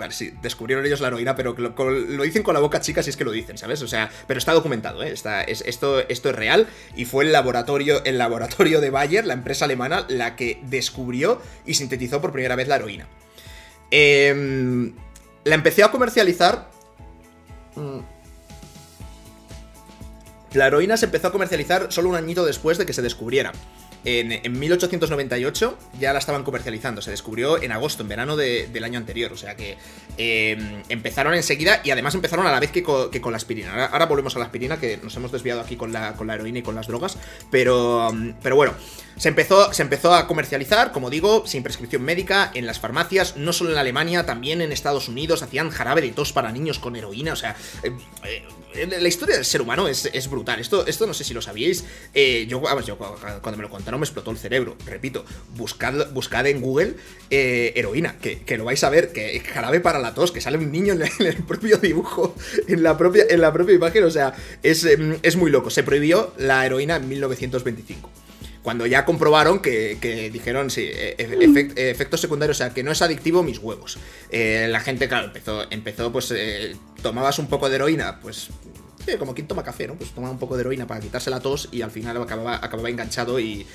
vale, 0.00 0.12
sí, 0.12 0.34
descubrieron 0.42 0.84
ellos 0.84 1.00
la 1.00 1.08
heroína, 1.08 1.36
pero 1.36 1.54
lo, 1.54 2.22
dicen 2.24 2.42
con 2.42 2.54
la 2.54 2.60
boca 2.60 2.80
chica 2.80 3.02
si 3.02 3.10
es 3.10 3.16
que 3.16 3.24
lo 3.24 3.30
dicen, 3.30 3.56
¿sabes? 3.56 3.80
O 3.82 3.88
sea, 3.88 4.10
pero 4.26 4.38
está 4.38 4.52
documentado, 4.52 5.02
¿eh? 5.02 5.12
Está, 5.12 5.42
es, 5.44 5.62
esto, 5.66 6.00
esto 6.08 6.30
es 6.30 6.34
real 6.34 6.66
y 6.96 7.04
fue 7.04 7.24
el 7.24 7.32
laboratorio, 7.32 8.02
el 8.04 8.18
laboratorio 8.18 8.80
de 8.80 8.90
Bayer, 8.90 9.24
la 9.24 9.34
empresa 9.34 9.66
alemana, 9.66 10.06
la 10.08 10.34
que 10.34 10.60
descubrió 10.64 11.40
y 11.64 11.74
sintetizó 11.74 12.20
por 12.20 12.32
primera 12.32 12.56
vez 12.56 12.66
la 12.66 12.76
heroína. 12.76 13.06
Em, 13.90 14.94
la 15.44 15.54
empecé 15.54 15.84
a 15.84 15.90
comercializar... 15.90 16.70
mm, 17.76 17.98
La 20.54 20.66
heroína 20.66 20.96
se 20.96 21.04
empezó 21.04 21.28
a 21.28 21.32
comercializar 21.32 21.92
solo 21.92 22.08
un 22.08 22.16
añito 22.16 22.44
después 22.44 22.78
de 22.78 22.86
que 22.86 22.92
se 22.92 23.02
descubriera. 23.02 23.52
En, 24.04 24.32
en 24.32 24.58
1898 24.58 25.76
ya 26.00 26.12
la 26.12 26.18
estaban 26.18 26.42
comercializando, 26.42 27.02
se 27.02 27.10
descubrió 27.10 27.62
en 27.62 27.70
agosto, 27.72 28.02
en 28.02 28.08
verano 28.08 28.36
de- 28.36 28.66
del 28.72 28.84
año 28.84 28.98
anterior, 28.98 29.32
o 29.32 29.36
sea 29.36 29.56
que 29.56 29.76
eh, 30.16 30.82
empezaron 30.88 31.34
enseguida 31.34 31.80
y 31.84 31.90
además 31.90 32.14
empezaron 32.14 32.46
a 32.46 32.52
la 32.52 32.60
vez 32.60 32.70
que, 32.70 32.82
co- 32.82 33.10
que 33.10 33.20
con 33.20 33.32
la 33.32 33.36
aspirina. 33.36 33.70
Ahora, 33.72 33.86
ahora 33.86 34.06
volvemos 34.06 34.34
a 34.36 34.38
la 34.38 34.46
aspirina, 34.46 34.78
que 34.80 34.98
nos 35.02 35.14
hemos 35.16 35.32
desviado 35.32 35.60
aquí 35.60 35.76
con 35.76 35.92
la, 35.92 36.14
con 36.14 36.26
la 36.26 36.34
heroína 36.34 36.60
y 36.60 36.62
con 36.62 36.74
las 36.74 36.86
drogas, 36.86 37.16
pero, 37.50 38.10
mm, 38.12 38.30
pero 38.42 38.56
bueno, 38.56 38.72
se 39.20 39.28
empezó, 39.28 39.70
se 39.74 39.82
empezó 39.82 40.14
a 40.14 40.26
comercializar, 40.26 40.92
como 40.92 41.10
digo, 41.10 41.46
sin 41.46 41.62
prescripción 41.62 42.00
médica, 42.02 42.50
en 42.54 42.64
las 42.64 42.80
farmacias, 42.80 43.36
no 43.36 43.52
solo 43.52 43.70
en 43.70 43.76
Alemania, 43.76 44.24
también 44.24 44.62
en 44.62 44.72
Estados 44.72 45.08
Unidos, 45.08 45.42
hacían 45.42 45.68
jarabe 45.68 46.00
de 46.00 46.08
tos 46.12 46.32
para 46.32 46.50
niños 46.52 46.78
con 46.78 46.96
heroína, 46.96 47.34
o 47.34 47.36
sea, 47.36 47.54
eh, 47.82 47.92
eh, 48.74 48.86
la 48.98 49.08
historia 49.08 49.36
del 49.36 49.44
ser 49.44 49.60
humano 49.60 49.88
es, 49.88 50.08
es 50.14 50.30
brutal. 50.30 50.58
Esto, 50.58 50.86
esto 50.86 51.06
no 51.06 51.12
sé 51.12 51.24
si 51.24 51.34
lo 51.34 51.42
sabíais. 51.42 51.84
eh, 52.14 52.46
yo, 52.48 52.62
cuando 52.62 53.56
me 53.58 53.62
lo 53.62 53.68
contaron 53.68 54.00
me 54.00 54.04
explotó 54.06 54.30
el 54.30 54.38
cerebro. 54.38 54.76
Repito, 54.86 55.24
buscad, 55.54 56.46
en 56.46 56.60
Google 56.62 56.94
heroína, 57.28 58.16
que, 58.22 58.40
que 58.40 58.56
lo 58.56 58.64
vais 58.64 58.82
a 58.84 58.88
ver, 58.88 59.12
que 59.12 59.38
jarabe 59.40 59.80
para 59.80 59.98
la 59.98 60.14
tos, 60.14 60.32
que 60.32 60.40
sale 60.40 60.56
un 60.56 60.72
niño 60.72 60.94
en, 60.94 61.02
el- 61.02 61.10
en 61.18 61.26
el 61.26 61.42
propio 61.44 61.76
dibujo, 61.76 62.34
en 62.68 62.82
la 62.82 62.96
propia, 62.96 63.24
en 63.28 63.42
la 63.42 63.52
propia 63.52 63.74
imagen, 63.74 64.04
o 64.04 64.10
sea, 64.10 64.32
es, 64.62 64.82
em, 64.84 65.18
es 65.22 65.36
muy 65.36 65.50
loco. 65.50 65.68
Se 65.68 65.82
prohibió 65.82 66.32
la 66.38 66.64
heroína 66.64 66.96
en 66.96 67.06
1925 67.06 68.10
cuando 68.62 68.86
ya 68.86 69.04
comprobaron 69.04 69.60
que, 69.60 70.30
dijeron, 70.32 70.70
sí, 70.70 70.82
e- 70.82 71.14
e- 71.18 71.38
efect- 71.38 71.72
efectos 71.76 72.20
secundarios, 72.20 72.56
o 72.56 72.58
sea, 72.58 72.74
que 72.74 72.82
no 72.82 72.92
es 72.92 73.00
adictivo 73.02 73.42
mis 73.42 73.58
huevos. 73.58 73.98
Eh, 74.30 74.66
la 74.70 74.80
gente, 74.80 75.08
claro, 75.08 75.26
empezó, 75.26 75.64
empezó 75.70 76.12
pues, 76.12 76.30
eh, 76.36 76.76
tomabas 77.02 77.38
un 77.38 77.46
poco 77.46 77.68
de 77.68 77.76
heroína, 77.76 78.20
pues, 78.20 78.48
como 79.18 79.34
quien 79.34 79.48
toma 79.48 79.64
café, 79.64 79.88
¿no? 79.88 79.94
Pues 79.94 80.10
tomaba 80.10 80.32
un 80.32 80.38
poco 80.38 80.56
de 80.56 80.60
heroína 80.60 80.86
para 80.86 81.00
quitarse 81.00 81.30
la 81.30 81.40
tos 81.40 81.68
y 81.72 81.82
al 81.82 81.90
final 81.90 82.16
acababa, 82.22 82.56
acababa 82.62 82.90
enganchado 82.90 83.40
y, 83.40 83.66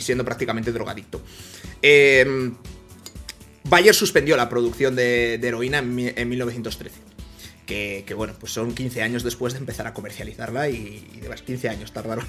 siendo 0.00 0.24
prácticamente 0.24 0.72
drogadicto. 0.72 1.22
Eh, 1.80 2.50
Bayer 3.64 3.94
suspendió 3.94 4.36
la 4.36 4.48
producción 4.48 4.96
de, 4.96 5.34
heroína 5.34 5.78
en 5.78 6.28
1913 6.28 7.07
que, 7.68 8.14
bueno, 8.16 8.32
pues 8.40 8.50
son 8.52 8.74
15 8.74 9.02
años 9.02 9.22
después 9.22 9.52
de 9.52 9.58
empezar 9.58 9.86
a 9.86 9.92
comercializarla 9.92 10.70
y, 10.70 11.06
y 11.14 11.20
de 11.20 11.28
más 11.28 11.42
15 11.42 11.68
años 11.68 11.92
tardaron 11.92 12.26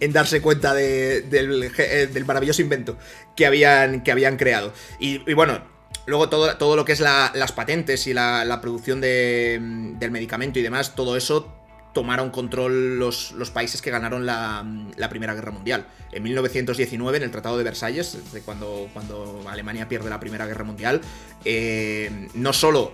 en, 0.00 0.12
darse 0.12 0.40
cuenta 0.40 0.74
eh, 0.80 1.20
del 1.20 2.24
maravilloso 2.24 2.62
invento 2.62 2.96
que 3.36 3.44
habían, 3.44 4.02
que 4.02 4.10
habían 4.10 4.38
creado. 4.38 4.72
Y, 4.98 5.18
bueno, 5.34 5.60
luego 6.06 6.30
todo, 6.30 6.56
todo 6.56 6.76
lo 6.76 6.86
que 6.86 6.92
es 6.92 7.00
la- 7.00 7.30
las 7.34 7.52
patentes 7.52 8.06
y 8.06 8.14
la, 8.14 8.58
producción 8.62 9.02
de- 9.02 9.58
del 9.98 10.10
medicamento 10.10 10.58
y 10.58 10.62
demás, 10.62 10.94
todo 10.94 11.14
eso 11.16 11.54
tomaron 11.92 12.30
control 12.30 12.98
los, 12.98 13.32
los 13.32 13.50
países 13.50 13.82
que 13.82 13.90
ganaron 13.90 14.24
la, 14.24 14.64
Primera 15.10 15.34
Guerra 15.34 15.50
Mundial. 15.50 15.88
En 16.12 16.22
1919, 16.22 17.18
en 17.18 17.24
el 17.24 17.30
Tratado 17.30 17.58
de 17.58 17.64
Versalles, 17.64 18.16
cuando, 18.46 18.88
cuando 18.94 19.44
Alemania 19.46 19.88
pierde 19.88 20.08
la 20.08 20.20
Primera 20.20 20.46
Guerra 20.46 20.64
Mundial, 20.64 21.02
eh, 21.44 22.28
no 22.32 22.52
solo 22.54 22.92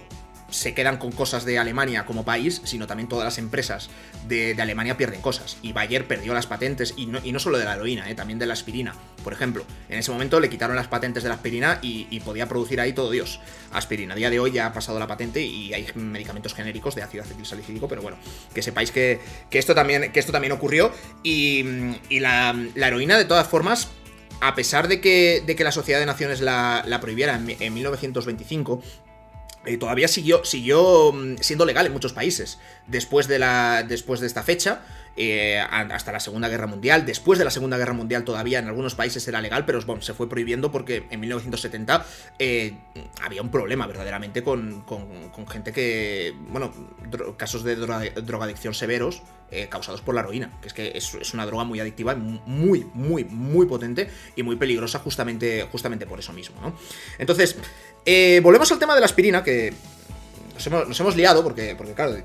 se 0.51 0.75
quedan 0.75 0.99
con 0.99 1.13
cosas 1.13 1.45
de 1.45 1.59
Alemania 1.59 2.07
como 2.07 2.25
país, 2.25 2.61
sino 2.65 2.87
también 2.87 3.09
todas 3.09 3.25
las 3.25 3.39
empresas 3.39 3.91
de, 4.29 4.57
Alemania 4.61 4.97
pierden 4.97 5.21
cosas. 5.21 5.59
Y 5.63 5.73
Bayer 5.73 6.07
perdió 6.07 6.35
las 6.35 6.47
patentes, 6.47 6.95
y 6.97 7.07
no, 7.07 7.39
solo 7.39 7.59
de 7.59 7.65
la 7.65 7.75
heroína, 7.75 8.09
eh, 8.11 8.15
también 8.15 8.39
de 8.39 8.47
la 8.47 8.53
aspirina. 8.53 8.95
Por 9.23 9.33
ejemplo, 9.33 9.65
en 9.89 9.99
ese 9.99 10.11
momento 10.11 10.41
le 10.41 10.49
quitaron 10.49 10.77
las 10.77 10.89
patentes 10.89 11.23
de 11.23 11.29
la 11.29 11.37
aspirina 11.37 11.79
y, 11.83 12.21
podía 12.21 12.49
producir 12.49 12.81
ahí 12.81 12.93
todo 12.93 13.11
Dios. 13.11 13.41
Aspirina. 13.73 14.15
A 14.15 14.17
día 14.17 14.31
de 14.31 14.41
hoy 14.41 14.51
ya 14.51 14.67
ha 14.67 14.73
pasado 14.73 14.99
la 14.99 15.07
patente 15.07 15.43
y 15.43 15.73
hay 15.73 15.87
medicamentos 15.95 16.55
genéricos 16.55 16.95
de 16.95 17.03
ácido 17.03 17.23
acetilsalicílico, 17.23 17.87
pero 17.87 18.03
bueno, 18.03 18.17
que 18.53 18.63
sepáis 18.63 18.91
que, 18.91 19.21
esto, 19.51 19.75
también, 19.75 20.53
ocurrió. 20.53 20.93
Y, 21.23 21.63
la, 22.19 22.55
heroína, 22.75 23.17
de 23.19 23.25
todas 23.27 23.47
formas, 23.47 23.89
a 24.41 24.55
pesar 24.55 24.89
de 24.89 25.01
que, 25.01 25.57
la 25.59 25.73
Sociedad 25.73 26.01
de 26.01 26.07
Naciones 26.07 26.41
la, 26.41 26.99
prohibiera 27.01 27.37
en 27.37 27.75
1925, 27.75 28.83
eh, 29.67 29.77
todavía 29.77 30.09
siguió, 30.09 30.45
siguió 30.45 31.13
mm, 31.13 31.37
siendo 31.41 31.65
legal 31.65 31.87
en 31.87 31.93
muchos 31.93 32.13
países. 32.13 32.59
Después 32.87 33.29
de, 33.29 33.39
la, 33.39 33.85
después 33.87 34.21
de 34.21 34.27
esta 34.27 34.43
fecha, 34.43 34.83
eh, 35.17 35.59
hasta 35.59 36.13
la 36.13 36.21
Segunda 36.21 36.49
Guerra 36.49 36.67
Mundial, 36.67 37.07
después 37.07 37.39
de 37.39 37.45
la 37.45 37.51
Segunda 37.51 37.79
Guerra 37.79 37.93
Mundial 37.95 38.25
todavía 38.25 38.59
en 38.59 38.67
algunos 38.69 38.95
países 38.95 39.27
era 39.29 39.41
legal, 39.41 39.65
pero 39.65 39.81
se 40.03 40.15
fue 40.15 40.29
prohibiendo 40.29 40.71
porque 40.71 41.07
en 41.11 41.21
1970 41.21 42.05
eh, 42.39 42.75
había 43.23 43.41
un 43.43 43.51
problema 43.51 43.87
verdaderamente 43.87 44.43
con, 44.43 44.83
con- 44.83 45.07
gente 45.49 45.73
que, 45.73 46.35
bueno, 46.51 46.73
casos 47.37 47.63
de 47.65 47.77
droga- 47.77 48.11
drogadicción 48.23 48.75
severos 48.75 49.23
eh, 49.51 49.69
causados 49.71 50.01
por 50.01 50.15
la 50.15 50.23
heroína, 50.23 50.51
que 50.61 50.69
es 50.69 50.75
que 50.75 50.93
es, 50.95 51.15
una 51.35 51.47
droga 51.47 51.65
muy 51.65 51.79
adictiva, 51.81 52.15
muy, 52.15 52.87
muy, 52.95 53.25
muy 53.25 53.67
potente 53.67 54.11
y 54.35 54.43
muy 54.43 54.57
peligrosa 54.57 54.99
justamente, 54.99 55.67
por 56.07 56.19
eso 56.19 56.33
mismo, 56.33 56.61
¿no? 56.61 56.77
Entonces, 57.19 57.57
volvemos 58.43 58.71
al 58.73 58.79
tema 58.79 58.95
de 58.95 59.01
la 59.01 59.07
aspirina, 59.07 59.43
que 59.45 59.73
nos 60.55 60.67
hemos, 60.67 60.89
nos 60.89 61.01
hemos 61.01 61.17
liado 61.17 61.43
porque, 61.45 61.75
porque, 61.77 61.93
claro, 61.95 62.17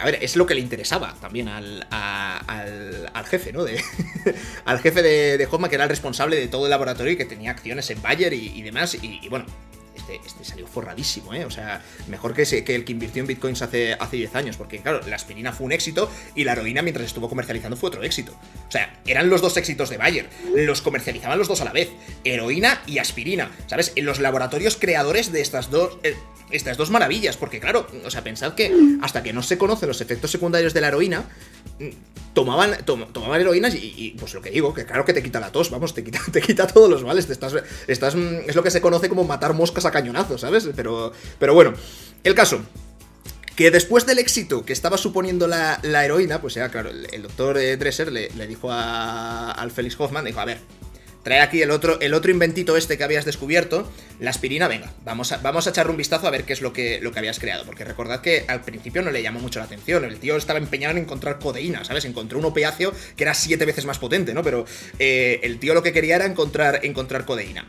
a 0.00 0.04
ver, 0.04 0.18
es 0.20 0.36
lo 0.36 0.46
que 0.46 0.54
le 0.54 0.60
interesaba 0.60 1.14
también 1.20 1.48
al, 1.48 1.86
al, 1.90 3.26
jefe, 3.26 3.52
¿no? 3.52 3.64
De, 3.64 3.80
al 4.64 4.80
jefe 4.80 5.02
de, 5.02 5.38
de 5.38 5.48
que 5.48 5.74
era 5.74 5.84
el 5.84 5.90
responsable 5.90 6.36
de 6.36 6.48
todo 6.48 6.66
el 6.66 6.70
laboratorio 6.70 7.12
y 7.12 7.16
que 7.16 7.24
tenía 7.24 7.50
acciones 7.50 7.88
en 7.90 8.02
Bayer 8.02 8.32
y, 8.32 8.60
demás. 8.62 8.96
Y, 9.00 9.28
bueno, 9.28 9.46
este, 9.94 10.20
este 10.26 10.44
salió 10.44 10.66
forradísimo, 10.66 11.32
¿eh? 11.32 11.44
O 11.44 11.50
sea, 11.50 11.82
mejor 12.08 12.34
que, 12.34 12.44
que 12.64 12.74
el 12.74 12.84
que 12.84 12.92
invirtió 12.92 13.20
en 13.20 13.28
bitcoins 13.28 13.62
hace, 13.62 13.94
hace 13.94 14.16
10 14.16 14.34
años, 14.34 14.56
porque 14.56 14.80
claro, 14.80 15.00
la 15.06 15.16
aspirina 15.16 15.52
fue 15.52 15.66
un 15.66 15.72
éxito 15.72 16.10
y 16.34 16.44
la 16.44 16.52
heroína 16.52 16.82
mientras 16.82 17.06
estuvo 17.06 17.28
comercializando 17.28 17.76
fue 17.76 17.88
otro 17.88 18.02
éxito. 18.02 18.32
O 18.68 18.70
sea, 18.70 19.00
eran 19.06 19.30
los 19.30 19.40
dos 19.40 19.56
éxitos 19.56 19.90
de 19.90 19.96
Bayer, 19.96 20.28
los 20.56 20.82
comercializaban 20.82 21.38
los 21.38 21.48
dos 21.48 21.60
a 21.60 21.64
la 21.64 21.72
vez, 21.72 21.90
heroína 22.24 22.82
y 22.86 22.98
aspirina, 22.98 23.50
¿sabes? 23.68 23.92
En 23.94 24.04
los 24.04 24.18
laboratorios 24.18 24.76
creadores 24.76 25.32
de 25.32 25.40
estas 25.40 25.70
dos... 25.70 25.98
Eh, 26.02 26.14
estas 26.54 26.76
dos 26.76 26.90
maravillas, 26.90 27.36
porque 27.36 27.60
claro, 27.60 27.86
o 28.04 28.10
sea, 28.10 28.22
pensad 28.22 28.54
que 28.54 28.72
hasta 29.02 29.22
que 29.22 29.32
no 29.32 29.42
se 29.42 29.58
conocen 29.58 29.88
los 29.88 30.00
efectos 30.00 30.30
secundarios 30.30 30.72
de 30.72 30.80
la 30.80 30.88
heroína, 30.88 31.24
tomaban, 32.34 32.84
tomaban 32.84 33.40
heroínas 33.40 33.74
y, 33.74 34.14
pues 34.18 34.34
lo 34.34 34.42
que 34.42 34.50
digo, 34.50 34.74
que 34.74 34.84
claro 34.84 35.04
que 35.04 35.12
te 35.12 35.22
quita 35.22 35.40
la 35.40 35.50
tos, 35.50 35.70
vamos, 35.70 35.94
te 35.94 36.04
quita, 36.04 36.20
te 36.32 36.40
quita 36.40 36.66
todos 36.66 36.90
los 36.90 37.02
males, 37.04 37.26
te 37.26 37.32
estás, 37.32 37.54
estás, 37.86 38.14
mm, 38.14 38.48
es 38.48 38.54
lo 38.54 38.62
que 38.62 38.70
se 38.70 38.80
conoce 38.80 39.08
como 39.08 39.24
matar 39.24 39.54
moscas 39.54 39.84
a 39.84 39.90
cañonazos, 39.90 40.40
¿sabes? 40.40 40.68
Pero, 40.74 41.12
pero 41.38 41.54
bueno, 41.54 41.74
el 42.22 42.34
caso, 42.34 42.62
que 43.56 43.70
después 43.70 44.04
del 44.04 44.18
éxito 44.18 44.64
que 44.64 44.72
estaba 44.72 44.98
suponiendo 44.98 45.46
la, 45.46 45.78
heroína, 45.82 46.40
pues 46.40 46.54
ya, 46.54 46.68
claro, 46.68 46.90
el, 46.90 47.22
doctor 47.22 47.58
eh, 47.58 47.76
Dresser 47.76 48.10
le, 48.10 48.46
dijo 48.46 48.70
al 48.70 49.70
Félix 49.70 49.98
Hoffman, 49.98 50.24
dijo, 50.24 50.40
a 50.40 50.44
ver, 50.44 50.58
trae 51.24 51.40
aquí 51.40 51.62
el 51.62 51.72
otro, 51.72 51.98
el 52.00 52.14
otro 52.14 52.30
inventito 52.30 52.76
este 52.76 52.96
que 52.96 53.02
habías 53.02 53.24
descubierto, 53.24 53.90
la 54.20 54.30
aspirina, 54.30 54.68
venga, 54.68 54.92
vamos 55.04 55.32
a, 55.32 55.38
vamos 55.38 55.66
a 55.66 55.70
echarle 55.70 55.90
un 55.90 55.96
vistazo 55.96 56.28
a 56.28 56.30
ver 56.30 56.44
qué 56.44 56.52
es 56.52 56.60
lo 56.60 56.72
que, 56.72 57.00
lo 57.00 57.10
que 57.10 57.18
habías 57.18 57.40
creado, 57.40 57.64
porque 57.64 57.84
recordad 57.84 58.20
que 58.20 58.44
al 58.46 58.60
principio 58.60 59.02
no 59.02 59.10
le 59.10 59.22
llamó 59.22 59.40
mucho 59.40 59.58
la 59.58 59.64
atención, 59.64 60.04
el 60.04 60.18
tío 60.18 60.36
estaba 60.36 60.58
empeñado 60.58 60.92
en 60.92 61.02
encontrar 61.02 61.38
codeína, 61.38 61.84
¿sabes? 61.84 62.04
Encontró 62.04 62.38
un 62.38 62.44
opiáceo 62.44 62.92
que 63.16 63.24
era 63.24 63.34
siete 63.34 63.64
veces 63.64 63.86
más 63.86 63.98
potente, 63.98 64.34
¿no? 64.34 64.42
Pero 64.42 64.66
eh, 64.98 65.40
el 65.42 65.58
tío 65.58 65.74
lo 65.74 65.82
que 65.82 65.92
quería 65.92 66.16
era 66.16 66.26
encontrar, 66.26 66.80
encontrar 66.84 67.24
codeína. 67.24 67.66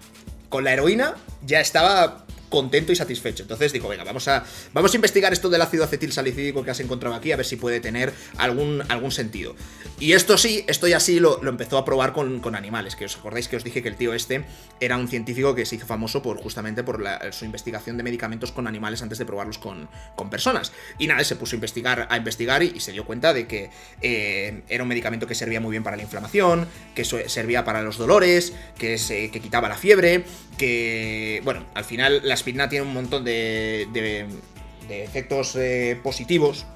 Con 0.49 0.65
la 0.65 0.73
heroína 0.73 1.15
ya 1.45 1.61
estaba 1.61 2.24
contento 2.49 2.91
y 2.91 2.95
satisfecho. 2.95 3.43
Entonces 3.43 3.73
digo, 3.73 3.87
venga, 3.87 4.03
vamos 4.03 4.27
a, 4.27 4.43
vamos 4.73 4.93
a 4.93 4.95
investigar 4.95 5.33
esto 5.33 5.49
del 5.49 5.61
ácido 5.61 5.83
acetil 5.83 6.11
salicídico 6.11 6.63
que 6.63 6.71
has 6.71 6.79
encontrado 6.79 7.15
aquí, 7.15 7.31
a 7.31 7.37
ver 7.37 7.45
si 7.45 7.55
puede 7.55 7.79
tener 7.79 8.13
algún, 8.37 8.83
algún 8.89 9.11
sentido. 9.11 9.55
Y 9.99 10.11
esto 10.11 10.37
sí, 10.37 10.65
esto 10.67 10.87
ya 10.87 10.99
sí 10.99 11.19
lo, 11.19 11.41
empezó 11.47 11.77
a 11.77 11.85
probar 11.85 12.13
con, 12.13 12.55
animales, 12.55 12.95
que 12.95 13.05
os 13.05 13.17
acordáis 13.17 13.47
que 13.47 13.55
os 13.55 13.63
dije 13.63 13.81
que 13.81 13.89
el 13.89 13.95
tío 13.95 14.13
este 14.13 14.45
era 14.79 14.97
un 14.97 15.07
científico 15.07 15.55
que 15.55 15.65
se 15.65 15.75
hizo 15.75 15.85
famoso 15.85 16.21
por 16.21 16.37
justamente 16.37 16.83
por 16.83 17.03
su 17.31 17.45
investigación 17.45 17.97
de 17.97 18.03
medicamentos 18.03 18.51
con 18.51 18.67
animales 18.67 19.01
antes 19.01 19.17
de 19.17 19.25
probarlos 19.25 19.57
con, 19.57 19.89
con 20.15 20.29
personas. 20.29 20.73
Y 20.99 21.07
nada, 21.07 21.23
se 21.23 21.35
puso 21.35 21.55
a 21.55 21.57
investigar, 21.57 22.07
a 22.09 22.17
investigar 22.17 22.63
y, 22.63 22.79
se 22.79 22.91
dio 22.91 23.05
cuenta 23.05 23.33
de 23.33 23.47
que 23.47 23.71
eh, 24.01 24.61
era 24.69 24.83
un 24.83 24.89
medicamento 24.89 25.27
que 25.27 25.35
servía 25.35 25.59
muy 25.59 25.71
bien 25.71 25.83
para 25.83 25.97
la 25.97 26.03
inflamación, 26.03 26.67
que 26.93 27.03
servía 27.03 27.63
para 27.63 27.81
los 27.81 27.97
dolores, 27.97 28.53
que, 28.77 28.97
se, 28.97 29.31
que 29.31 29.39
quitaba 29.39 29.69
la 29.69 29.75
fiebre, 29.75 30.23
que, 30.57 31.41
bueno, 31.43 31.65
al 31.73 31.83
final 31.83 32.21
la 32.23 32.34
aspirina 32.35 32.69
tiene 32.69 32.85
un 32.85 32.93
montón 32.93 33.23
de, 33.23 33.87
de, 33.91 35.03
efectos 35.03 35.55
eh, 35.55 35.99
positivos 36.03 36.67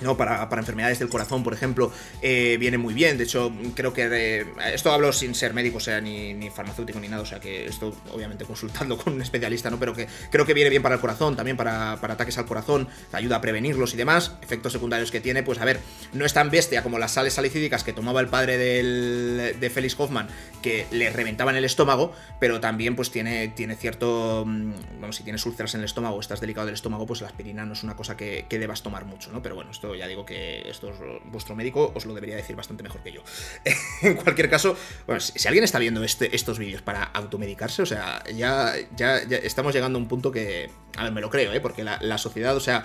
¿no? 0.00 0.16
Para, 0.16 0.48
enfermedades 0.58 0.98
del 0.98 1.08
corazón, 1.08 1.42
por 1.44 1.54
ejemplo, 1.54 1.92
eh, 2.22 2.56
viene 2.58 2.78
muy 2.78 2.94
bien. 2.94 3.18
De 3.18 3.24
hecho, 3.24 3.52
creo 3.74 3.92
que 3.92 4.46
esto 4.72 4.92
hablo 4.92 5.12
sin 5.12 5.34
ser 5.34 5.54
médico, 5.54 5.78
o 5.78 5.80
sea, 5.80 6.00
ni, 6.00 6.50
farmacéutico 6.50 6.98
ni 7.00 7.08
nada, 7.08 7.22
o 7.22 7.26
sea, 7.26 7.40
que 7.40 7.66
esto 7.66 7.94
obviamente 8.12 8.44
consultando 8.44 8.96
con 9.02 9.14
un 9.14 9.22
especialista, 9.22 9.70
¿no? 9.70 9.78
Pero 9.78 9.94
que 9.94 10.08
creo 10.30 10.44
que 10.46 10.54
viene 10.54 10.70
bien 10.70 10.82
para 10.82 10.96
el 10.96 11.00
corazón, 11.00 11.36
también 11.36 11.56
para, 11.56 11.92
ataques 11.92 12.38
al 12.38 12.46
corazón, 12.46 12.88
ayuda 13.12 13.36
a 13.36 13.40
prevenirlos 13.40 13.94
y 13.94 13.96
demás. 13.96 14.32
Efectos 14.42 14.72
secundarios 14.72 15.10
que 15.10 15.20
tiene, 15.20 15.42
pues 15.42 15.60
a 15.60 15.64
ver, 15.64 15.80
no 16.12 16.24
es 16.24 16.32
tan 16.32 16.50
bestia 16.50 16.82
como 16.82 16.98
las 16.98 17.12
sales 17.12 17.34
salicídicas 17.34 17.84
que 17.84 17.92
tomaba 17.92 18.20
el 18.20 18.28
padre 18.28 18.58
de 18.58 19.70
Félix 19.70 19.98
Hoffman, 19.98 20.28
que 20.62 20.86
le 20.90 21.10
reventaban 21.10 21.56
el 21.56 21.64
estómago, 21.64 22.12
pero 22.40 22.60
también 22.60 22.96
pues 22.96 23.10
tiene, 23.10 23.48
tiene 23.48 23.76
cierto, 23.76 24.44
mm, 24.46 25.00
vamos, 25.00 25.16
si 25.16 25.22
tienes 25.22 25.44
úlceras 25.46 25.74
en 25.74 25.80
el 25.80 25.86
estómago, 25.86 26.20
estás 26.20 26.40
delicado 26.40 26.66
del 26.66 26.74
estómago, 26.74 27.06
pues 27.06 27.20
la 27.20 27.28
aspirina 27.28 27.64
no 27.64 27.72
es 27.72 27.82
una 27.82 27.96
cosa 27.96 28.16
que, 28.16 28.46
que 28.48 28.58
debas 28.58 28.82
tomar 28.82 29.04
mucho, 29.04 29.30
¿no? 29.32 29.42
Pero 29.42 29.54
bueno, 29.54 29.70
esto 29.70 29.87
ya 29.94 30.06
digo 30.06 30.24
que 30.24 30.68
esto 30.68 30.92
vuestro 31.24 31.54
médico 31.54 31.92
os 31.94 32.06
lo 32.06 32.14
debería 32.14 32.36
decir 32.36 32.56
bastante 32.56 32.82
mejor 32.82 33.02
que 33.02 33.12
yo. 33.12 33.22
en 34.02 34.14
cualquier 34.14 34.48
caso, 34.50 34.76
bueno, 35.06 35.20
si, 35.20 35.46
alguien 35.48 35.64
está 35.64 35.78
viendo 35.78 36.02
este, 36.04 36.34
estos 36.34 36.58
vídeos 36.58 36.82
para 36.82 37.04
automedicarse, 37.04 37.82
o 37.82 37.86
sea, 37.86 38.22
ya, 38.34 38.74
ya, 38.96 39.18
estamos 39.18 39.74
llegando 39.74 39.98
a 39.98 40.02
un 40.02 40.08
punto 40.08 40.32
que, 40.32 40.70
a 40.96 41.04
ver, 41.04 41.12
me 41.12 41.20
lo 41.20 41.30
creo, 41.30 41.52
¿eh? 41.52 41.60
porque 41.60 41.84
la, 41.84 42.18
sociedad, 42.18 42.56
o 42.56 42.60
sea, 42.60 42.84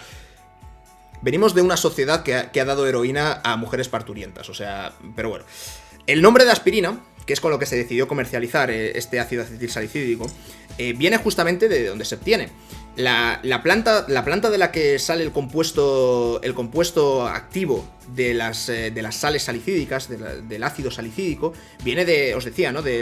venimos 1.22 1.56
de 1.56 1.62
una 1.62 1.78
sociedad 1.78 2.24
que 2.24 2.60
ha, 2.60 2.66
dado 2.66 2.88
heroína 2.88 3.42
a 3.44 3.58
mujeres 3.58 3.89
parturientas, 3.89 4.50
o 4.50 4.54
sea, 4.54 4.94
pero 5.16 5.30
bueno. 5.30 5.46
El 6.06 6.22
nombre 6.22 6.44
de 6.44 6.52
aspirina, 6.52 7.00
que 7.26 7.32
es 7.32 7.39
con 7.39 7.50
lo 7.50 7.60
que 7.60 7.66
se 7.66 7.78
decidió 7.78 8.10
comercializar 8.10 8.70
eh, 8.70 8.98
este 8.98 9.22
ácido 9.22 9.44
acetilsalicídico, 9.44 10.28
eh, 10.78 10.92
viene 10.92 11.18
justamente 11.18 11.70
de 11.70 11.88
donde 11.88 12.04
se 12.04 12.16
obtiene. 12.16 12.50
La, 12.96 13.42
planta, 13.64 14.06
la 14.08 14.24
planta 14.24 14.52
de 14.52 14.60
la 14.60 14.72
que 14.72 15.00
sale 15.00 15.24
el 15.24 15.32
compuesto, 15.32 16.40
el 16.44 16.54
compuesto 16.54 17.28
activo 17.28 17.88
de 18.10 18.36
las, 18.36 18.70
eh, 18.70 18.92
de 18.92 19.02
las 19.02 19.16
sales 19.16 19.44
salicídicas, 19.44 20.10
del 20.10 20.64
ácido 20.64 20.92
salicídico, 20.92 21.54
viene 21.84 22.06
de, 22.06 22.36
os 22.36 22.46
decía, 22.46 22.72
¿no? 22.72 22.84
de, 22.84 23.02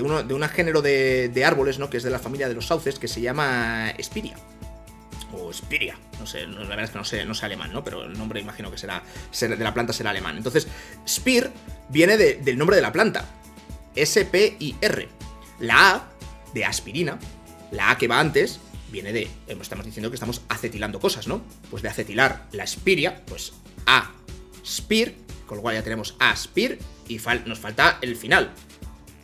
uno, 0.00 0.22
de 0.22 0.34
un 0.34 0.42
género 0.48 0.80
de, 0.80 1.42
árboles, 1.44 1.78
¿no? 1.78 1.90
Que 1.90 1.98
es 1.98 2.02
de 2.02 2.10
la 2.10 2.18
familia 2.18 2.48
de 2.48 2.54
los 2.54 2.66
sauces, 2.66 2.98
que 2.98 3.08
se 3.08 3.20
llama 3.20 3.90
Espiria. 3.98 4.36
O 5.32 5.52
Spiria, 5.52 5.96
no 6.18 6.26
sé, 6.26 6.46
la 6.46 6.60
verdad 6.60 6.84
es 6.84 6.90
que 6.90 6.98
no 6.98 7.04
sé, 7.04 7.24
no 7.26 7.34
sé 7.34 7.44
alemán, 7.44 7.72
¿no? 7.72 7.84
Pero 7.84 8.04
el 8.04 8.16
nombre 8.16 8.40
imagino 8.40 8.70
que 8.70 8.78
será, 8.78 9.02
de 9.38 9.56
la 9.56 9.74
planta 9.74 9.92
será 9.92 10.10
alemán. 10.10 10.38
Entonces, 10.38 10.66
Spir 11.06 11.50
viene 11.90 12.16
del 12.16 12.56
nombre 12.56 12.76
de 12.76 12.82
la 12.82 12.90
planta, 12.90 13.26
S-P-I-R. 13.94 15.08
La 15.58 15.90
A, 15.90 16.08
de 16.54 16.64
aspirina, 16.64 17.18
la 17.70 17.90
A 17.90 17.98
que 17.98 18.08
va 18.08 18.18
antes, 18.18 18.60
viene 18.90 19.12
de, 19.12 19.28
estamos 19.46 19.86
diciendo 19.86 20.10
que 20.10 20.16
estamos 20.16 20.42
acetilando 20.48 21.00
cosas, 21.00 21.26
¿no? 21.26 21.42
Pues 21.70 21.82
de 21.82 21.88
acetilar 21.88 22.48
la 22.52 22.64
espiria, 22.64 23.24
pues 23.26 23.52
a 23.86 24.10
spir, 24.64 25.16
con 25.46 25.56
lo 25.56 25.62
cual 25.62 25.76
ya 25.76 25.82
tenemos 25.82 26.16
aspir 26.18 26.78
y 27.08 27.18
nos 27.46 27.58
falta 27.58 27.98
el 28.02 28.16
final. 28.16 28.52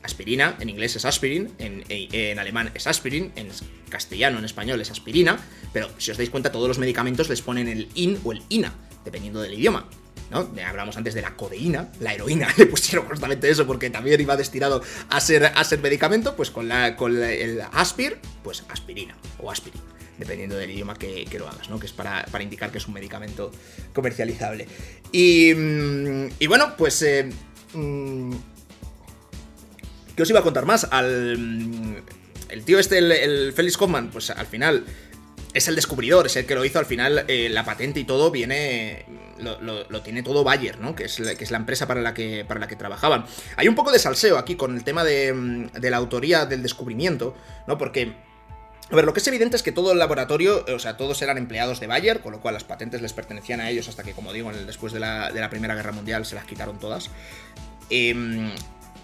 Aspirina, 0.02 0.56
en 0.60 0.68
inglés 0.68 0.94
es 0.96 1.04
aspirin, 1.04 1.52
en, 1.58 1.84
en, 1.88 2.38
alemán 2.38 2.70
es 2.74 2.86
aspirin, 2.86 3.32
en 3.34 3.48
castellano, 3.88 4.38
en 4.38 4.44
español 4.44 4.80
es 4.80 4.90
aspirina, 4.90 5.36
pero 5.72 5.88
si 5.98 6.10
os 6.10 6.16
dais 6.16 6.30
cuenta 6.30 6.52
todos 6.52 6.68
los 6.68 6.78
medicamentos 6.78 7.28
les 7.28 7.42
ponen 7.42 7.66
el 7.68 7.88
in 7.94 8.18
o 8.22 8.32
el 8.32 8.42
ina, 8.48 8.72
dependiendo 9.04 9.42
del 9.42 9.54
idioma. 9.54 9.88
¿No? 10.30 10.50
Hablamos 10.66 10.96
antes 10.96 11.14
de 11.14 11.22
la 11.22 11.36
codeína, 11.36 11.88
la 12.00 12.14
heroína, 12.14 12.48
le 12.56 12.66
pusieron 12.66 13.06
justamente 13.06 13.48
eso 13.48 13.66
porque 13.66 13.90
también 13.90 14.20
iba 14.20 14.36
destinado 14.36 14.82
a 15.08 15.20
ser, 15.20 15.46
a 15.46 15.64
ser 15.64 15.80
medicamento, 15.80 16.36
pues 16.36 16.50
con, 16.50 16.68
la, 16.68 16.96
con 16.96 17.22
el 17.22 17.62
aspir, 17.72 18.18
pues 18.42 18.64
aspirina 18.68 19.16
o 19.38 19.50
aspirin, 19.50 19.80
dependiendo 20.18 20.56
del 20.56 20.70
idioma 20.70 20.94
que, 20.94 21.26
lo 21.38 21.48
hagas, 21.48 21.70
¿no? 21.70 21.78
Que 21.78 21.86
es 21.86 21.92
para, 21.92 22.24
indicar 22.40 22.70
que 22.70 22.78
es 22.78 22.86
un 22.86 22.94
medicamento 22.94 23.52
comercializable. 23.92 24.66
Y, 25.12 25.54
mm, 25.54 26.28
y 26.38 26.46
bueno, 26.46 26.76
pues... 26.76 27.02
Eh, 27.02 27.28
mm, 27.74 28.32
¿Qué 30.14 30.22
os 30.22 30.30
iba 30.30 30.40
a 30.40 30.42
contar 30.42 30.64
más? 30.64 30.84
Al... 30.90 31.36
Mm, 31.38 31.96
el 32.48 32.64
tío 32.64 32.78
este, 32.78 32.98
el, 32.98 33.12
el 33.12 33.52
Felix 33.52 33.76
Hoffman, 33.80 34.08
pues 34.10 34.30
al 34.30 34.46
final 34.46 34.84
es 35.56 35.68
el 35.68 35.74
descubridor, 35.74 36.26
es 36.26 36.36
el 36.36 36.44
que 36.44 36.54
lo 36.54 36.64
hizo 36.66 36.78
al 36.78 36.84
final, 36.84 37.24
eh, 37.28 37.48
la 37.48 37.64
patente 37.64 37.98
y 37.98 38.04
todo 38.04 38.30
viene, 38.30 39.06
lo, 39.38 40.02
tiene 40.02 40.22
todo 40.22 40.44
Bayer, 40.44 40.78
¿no? 40.78 40.94
Que 40.94 41.04
es, 41.04 41.18
la, 41.50 41.56
empresa 41.56 41.86
para 41.86 42.02
la 42.02 42.12
que, 42.12 42.44
para 42.44 42.60
la 42.60 42.68
que 42.68 42.76
trabajaban. 42.76 43.24
Hay 43.56 43.66
un 43.66 43.74
poco 43.74 43.90
de 43.90 43.98
salseo 43.98 44.36
aquí 44.36 44.56
con 44.56 44.76
el 44.76 44.84
tema 44.84 45.02
de, 45.02 45.32
mm, 45.32 45.68
la 45.80 45.96
autoría 45.96 46.44
del 46.44 46.62
descubrimiento, 46.62 47.34
¿no? 47.66 47.78
Porque 47.78 48.12
a 48.90 48.94
ver, 48.94 49.06
lo 49.06 49.14
que 49.14 49.20
es 49.20 49.26
evidente 49.26 49.56
es 49.56 49.62
que 49.62 49.72
todo 49.72 49.92
el 49.92 49.98
laboratorio, 49.98 50.64
o 50.72 50.78
sea, 50.78 50.98
todos 50.98 51.20
eran 51.22 51.38
empleados 51.38 51.80
de 51.80 51.86
Bayer, 51.86 52.20
con 52.20 52.32
lo 52.32 52.40
cual 52.40 52.52
las 52.52 52.64
patentes 52.64 53.00
les 53.00 53.14
pertenecían 53.14 53.60
a 53.60 53.70
ellos 53.70 53.88
hasta 53.88 54.02
que, 54.02 54.12
como 54.12 54.34
digo, 54.34 54.52
después 54.52 54.92
de 54.92 55.00
la, 55.00 55.32
de 55.32 55.40
la 55.40 55.48
Primera 55.48 55.74
Guerra 55.74 55.92
Mundial 55.92 56.26
se 56.26 56.34
las 56.34 56.44
quitaron 56.44 56.78
todas. 56.78 57.10
Eh, 57.88 58.52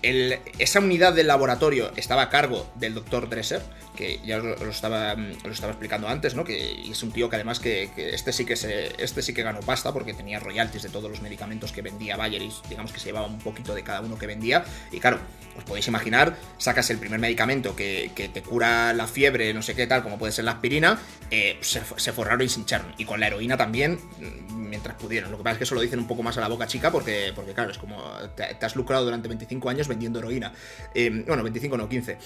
esa 0.03 0.81
unidad 0.81 1.13
del 1.13 1.29
laboratorio 1.29 1.93
estaba 1.97 2.23
a 2.23 2.29
cargo 2.29 2.67
del 2.75 2.95
doctor 2.95 3.29
Dresser, 3.29 3.63
que 3.97 4.21
ya 4.25 4.39
os 4.39 4.45
lo, 4.45 4.71
estaba, 4.71 5.13
estaba 5.45 5.73
explicando 5.73 6.09
antes, 6.09 6.35
¿no? 6.35 6.45
Que 6.45 6.91
es 6.91 7.03
un 7.03 7.13
tío 7.13 7.29
que 7.29 7.37
además 7.37 7.61
que, 7.61 7.91
este, 7.97 8.33
sí 8.33 8.45
que 8.45 8.57
se, 8.57 9.03
este 9.03 9.23
sí 9.23 9.35
que 9.35 9.43
ganó 9.43 9.61
pasta 9.61 9.93
porque 9.93 10.15
tenía 10.15 10.39
royalties 10.39 10.83
de 10.83 10.89
todos 10.89 11.11
los 11.11 11.21
medicamentos 11.21 11.73
que 11.73 11.83
vendía 11.83 12.17
Bayer 12.17 12.43
y 12.43 12.53
digamos 12.69 12.93
que 12.93 12.99
se 12.99 13.07
llevaba 13.07 13.27
un 13.27 13.39
poquito 13.39 13.75
de 13.75 13.83
cada 13.83 14.01
uno 14.01 14.19
que 14.19 14.27
vendía. 14.27 14.65
Y 14.91 15.01
claro, 15.01 15.19
os 15.57 15.65
podéis 15.65 15.87
imaginar, 15.89 16.37
sacas 16.59 16.89
el 16.91 16.99
primer 16.99 17.21
medicamento 17.21 17.77
que, 17.77 18.11
te 18.33 18.43
cura 18.43 18.93
la 18.93 19.07
fiebre, 19.07 19.53
no 19.53 19.63
sé 19.63 19.75
qué 19.75 19.87
tal, 19.87 20.03
como 20.03 20.19
puede 20.19 20.33
ser 20.33 20.45
la 20.45 20.53
aspirina, 20.53 20.99
eh, 21.31 21.59
se, 21.61 21.81
forraron 22.13 22.43
y 22.43 22.49
se 22.49 22.61
hincharon. 22.61 22.95
Y 22.97 23.05
con 23.05 23.21
la 23.21 23.27
heroína 23.27 23.57
también, 23.57 23.99
mm, 24.19 24.69
mientras 24.69 24.97
pudieron. 24.97 25.31
Lo 25.31 25.37
que 25.37 25.45
pasa 25.45 25.53
es 25.53 25.59
que 25.59 25.65
eso 25.65 25.75
lo 25.75 25.81
dicen 25.81 25.99
un 25.99 26.07
poco 26.07 26.23
más 26.23 26.37
a 26.39 26.41
la 26.41 26.49
boca 26.49 26.67
chica 26.67 26.91
porque, 26.91 27.33
porque 27.35 27.53
claro, 27.53 27.71
es 27.71 27.79
como 27.79 28.01
te, 28.35 28.45
has 28.65 28.77
lucrado 28.77 29.05
durante 29.05 29.29
25 29.29 29.69
años 29.69 29.89
vendiendo 29.89 30.19
heroína. 30.19 30.53
Eh, 30.95 31.25
bueno, 31.27 31.43
25 31.43 31.77
no, 31.77 31.89
15. 31.89 32.19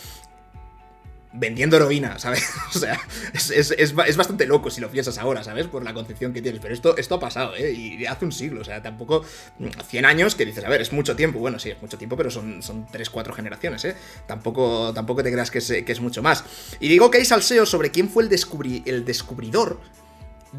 Vendiendo 1.38 1.76
heroína, 1.76 2.18
¿sabes? 2.18 2.44
o 2.74 2.78
sea, 2.78 3.00
es, 3.32 3.94
bastante 3.94 4.46
loco 4.46 4.70
si 4.70 4.80
lo 4.80 4.90
piensas 4.90 5.18
ahora, 5.18 5.44
¿sabes? 5.44 5.66
Por 5.66 5.84
la 5.84 5.94
concepción 5.94 6.32
que 6.32 6.42
tienes. 6.42 6.60
Pero 6.60 6.74
esto, 6.74 6.96
esto 6.96 7.16
ha 7.16 7.20
pasado, 7.20 7.54
¿eh? 7.56 7.72
Y 7.72 8.06
hace 8.06 8.24
un 8.24 8.32
siglo, 8.32 8.60
o 8.60 8.64
sea, 8.64 8.82
tampoco 8.82 9.24
100 9.88 10.04
años 10.04 10.34
que 10.34 10.44
dices, 10.44 10.64
a 10.64 10.68
ver, 10.68 10.80
es 10.80 10.92
mucho 10.92 11.16
tiempo. 11.16 11.38
Bueno, 11.38 11.58
sí, 11.58 11.70
es 11.70 11.80
mucho 11.80 11.98
tiempo, 11.98 12.16
pero 12.16 12.30
son, 12.30 12.62
son 12.62 12.86
3, 12.86 13.10
4 13.10 13.34
generaciones, 13.34 13.84
¿eh? 13.84 13.96
Tampoco, 14.26 14.92
tampoco 14.94 15.22
te 15.22 15.30
creas 15.30 15.50
que 15.50 15.58
es, 15.58 15.68
que 15.68 15.92
es 15.92 16.00
mucho 16.00 16.22
más. 16.22 16.44
Y 16.80 16.88
digo 16.88 17.10
que 17.10 17.18
hay 17.18 17.24
salseo 17.24 17.66
sobre 17.66 17.90
quién 17.90 18.08
fue 18.08 18.22
el, 18.22 18.28
descubri 18.28 18.82
el 18.86 19.04
descubridor 19.04 19.80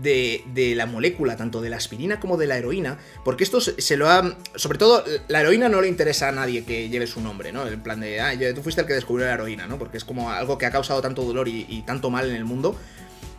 de, 0.01 0.73
la 0.75 0.86
molécula, 0.86 1.36
tanto 1.36 1.62
de 1.62 1.69
la 1.69 1.77
aspirina 1.77 2.19
como 2.19 2.38
de 2.38 2.47
la 2.47 2.57
heroína, 2.57 2.97
porque 3.23 3.43
esto 3.43 3.62
se, 3.62 3.97
lo 3.97 4.10
ha... 4.10 4.38
Sobre 4.55 4.77
todo, 4.77 5.03
la 5.27 5.41
heroína 5.41 5.69
no 5.69 5.81
le 5.81 5.88
interesa 5.88 6.29
a 6.29 6.31
nadie 6.31 6.63
que 6.65 6.89
lleve 6.89 7.07
su 7.07 7.21
nombre, 7.21 7.51
¿no? 7.51 7.65
El 7.65 7.79
plan 7.79 7.99
de, 7.99 8.21
ah, 8.21 8.33
tú 8.53 8.62
fuiste 8.62 8.81
el 8.81 8.88
que 8.88 8.93
descubrió 8.93 9.27
la 9.27 9.33
heroína, 9.33 9.67
¿no? 9.67 9.77
Porque 9.77 9.97
es 9.97 10.05
como 10.05 10.31
algo 10.31 10.57
que 10.57 10.65
ha 10.65 10.71
causado 10.71 11.01
tanto 11.01 11.23
dolor 11.23 11.47
y, 11.47 11.83
tanto 11.86 12.10
mal 12.10 12.29
en 12.29 12.36
el 12.36 12.45
mundo. 12.45 12.75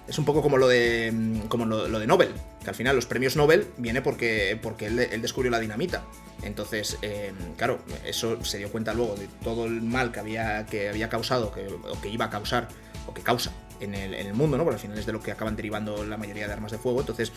Es 0.07 0.19
un 0.19 0.25
poco 0.25 0.41
como 0.41 0.57
lo 0.57 0.69
de 0.69 1.43
como 1.51 1.67
lo, 1.67 1.99
de 1.99 2.07
Nobel, 2.07 2.31
que 2.65 2.71
al 2.71 2.75
final 2.75 2.97
los 2.97 3.05
premios 3.05 3.37
Nobel 3.37 3.67
viene 3.77 4.01
porque, 4.01 4.59
porque 4.63 4.87
él, 4.87 5.21
descubrió 5.21 5.51
la 5.51 5.61
dinamita. 5.61 6.03
Entonces, 6.43 6.97
eh, 7.03 7.33
claro, 7.59 7.81
eso 8.07 8.43
se 8.43 8.57
dio 8.57 8.73
cuenta 8.73 8.95
luego 8.95 9.17
de 9.17 9.29
todo 9.45 9.67
el 9.67 9.83
mal 9.83 10.11
que 10.11 10.21
había, 10.21 10.65
que 10.65 10.89
había 10.89 11.11
causado, 11.11 11.53
que, 11.53 11.67
o 11.67 12.01
que 12.01 12.09
iba 12.09 12.25
a 12.25 12.31
causar, 12.31 12.69
o 13.07 13.13
que 13.13 13.21
causa 13.21 13.53
en 13.81 13.95
el, 13.95 14.35
mundo, 14.35 14.57
¿no? 14.57 14.65
Porque 14.65 14.77
al 14.77 14.81
final 14.81 14.99
es 14.99 15.07
de 15.07 15.13
lo 15.13 15.21
que 15.21 15.33
acaban 15.33 15.57
derivando 15.57 16.05
la 16.05 16.17
mayoría 16.17 16.47
de 16.47 16.53
armas 16.53 16.73
de 16.73 16.79
fuego. 16.79 17.01
Entonces, 17.01 17.33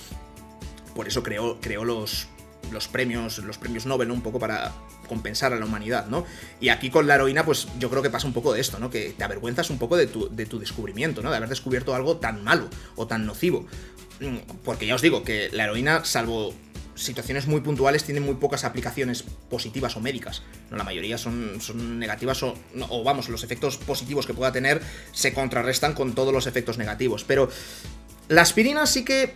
por 0.95 1.07
eso 1.07 1.23
creó, 1.23 1.59
creó 1.59 1.85
los, 1.85 2.27
los 2.71 2.87
premios, 2.87 3.39
los 3.39 3.57
premios 3.57 3.85
Nobel, 3.85 4.11
Un 4.11 4.21
poco 4.21 4.39
para 4.39 4.71
compensar 5.07 5.53
a 5.53 5.57
la 5.57 5.65
humanidad, 5.65 6.07
¿no? 6.07 6.25
Y 6.59 6.69
aquí 6.69 6.89
con 6.89 7.07
la 7.07 7.15
heroína, 7.15 7.45
pues 7.45 7.67
yo 7.79 7.89
creo 7.89 8.01
que 8.01 8.09
pasa 8.09 8.27
un 8.27 8.33
poco 8.33 8.53
de 8.53 8.61
esto, 8.61 8.79
¿no? 8.79 8.89
Que 8.89 9.13
te 9.17 9.23
avergüenzas 9.23 9.69
un 9.69 9.77
poco 9.77 9.97
de 9.97 10.07
tu, 10.07 10.33
de 10.33 10.45
tu 10.45 10.59
descubrimiento, 10.59 11.21
¿no? 11.21 11.31
De 11.31 11.37
haber 11.37 11.49
descubierto 11.49 11.93
algo 11.93 12.17
tan 12.17 12.43
malo 12.43 12.69
o 12.95 13.07
tan 13.07 13.25
nocivo. 13.25 13.65
Mm, 14.21 14.37
porque 14.63 14.85
ya 14.85 14.95
os 14.95 15.01
digo 15.01 15.23
que 15.23 15.49
la 15.51 15.65
heroína, 15.65 16.05
salvo 16.05 16.53
situaciones 16.95 17.47
muy 17.47 17.61
puntuales 17.61 18.03
tienen 18.03 18.23
muy 18.23 18.35
pocas 18.35 18.63
aplicaciones 18.63 19.23
positivas 19.49 19.95
o 19.95 20.01
médicas. 20.01 20.43
¿no? 20.69 20.77
La 20.77 20.83
mayoría 20.83 21.17
son, 21.17 21.59
son 21.61 21.99
negativas 21.99 22.43
o, 22.43 22.55
o, 22.89 23.03
vamos, 23.03 23.29
los 23.29 23.43
efectos 23.43 23.77
positivos 23.77 24.27
que 24.27 24.33
pueda 24.33 24.51
tener 24.51 24.81
se 25.11 25.33
contrarrestan 25.33 25.93
con 25.93 26.13
todos 26.13 26.33
los 26.33 26.47
efectos 26.47 26.77
negativos. 26.77 27.23
Pero 27.23 27.49
la 28.27 28.41
aspirina 28.41 28.85
sí 28.85 29.03
que 29.03 29.33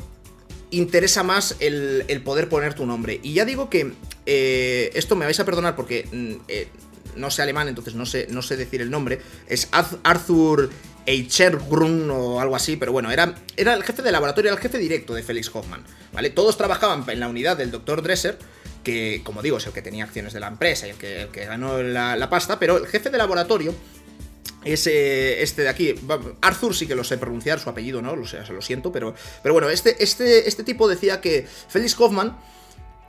interesa 0.71 1.23
más 1.23 1.55
el, 1.59 2.21
poder 2.23 2.49
poner 2.49 2.73
tu 2.73 2.85
nombre. 2.85 3.19
Y 3.23 3.33
ya 3.33 3.45
digo 3.45 3.69
que 3.69 3.93
eh, 4.25 4.91
esto 4.93 5.15
me 5.15 5.25
vais 5.25 5.39
a 5.39 5.45
perdonar 5.45 5.75
porque 5.75 6.07
mm, 6.11 6.33
eh, 6.47 6.67
no 7.15 7.31
sé 7.31 7.41
alemán, 7.41 7.67
entonces 7.67 7.95
no 7.95 8.05
sé, 8.05 8.27
no 8.29 8.41
sé 8.41 8.57
decir 8.57 8.81
el 8.81 8.89
nombre. 8.89 9.21
Es 9.47 9.69
Arthur 9.71 10.69
Eichergrun 11.05 12.09
o 12.09 12.39
algo 12.39 12.55
así, 12.55 12.77
pero 12.77 12.91
bueno, 12.91 13.11
era, 13.11 13.35
era 13.57 13.73
el 13.73 13.83
jefe 13.83 14.01
de 14.01 14.11
laboratorio, 14.11 14.49
era 14.49 14.57
el 14.57 14.61
jefe 14.61 14.77
directo 14.77 15.13
de 15.13 15.23
Felix 15.23 15.49
Hoffman, 15.53 15.83
¿vale? 16.13 16.29
Todos 16.29 16.57
trabajaban 16.57 17.03
en 17.07 17.19
la 17.19 17.27
unidad 17.27 17.57
del 17.57 17.71
Dr. 17.71 18.01
Dresser, 18.01 18.37
que, 18.83 19.21
como 19.23 19.41
digo, 19.41 19.57
es 19.57 19.65
el 19.65 19.73
que 19.73 19.81
tenía 19.81 20.03
acciones 20.03 20.33
de 20.33 20.39
la 20.39 20.47
empresa 20.47 20.87
y 20.87 20.91
el 20.91 20.97
que, 20.97 21.45
ganó 21.45 21.81
la, 21.81 22.29
pasta, 22.29 22.59
pero 22.59 22.77
el 22.77 22.87
jefe 22.87 23.09
de 23.09 23.17
laboratorio 23.17 23.73
es 24.63 24.87
este 24.87 25.63
de 25.63 25.69
aquí. 25.69 25.95
Arthur 26.41 26.75
sí 26.75 26.87
que 26.87 26.95
lo 26.95 27.03
sé 27.03 27.17
pronunciar, 27.17 27.59
su 27.59 27.69
apellido, 27.69 28.01
¿no? 28.01 28.15
Lo, 28.15 28.23
lo 28.23 28.61
siento, 28.61 28.91
pero, 28.91 29.13
pero 29.43 29.53
bueno, 29.53 29.69
este, 29.69 30.03
este, 30.03 30.47
este 30.47 30.63
tipo 30.63 30.87
decía 30.87 31.21
que 31.21 31.47
Felix 31.67 31.99
Hoffman 31.99 32.37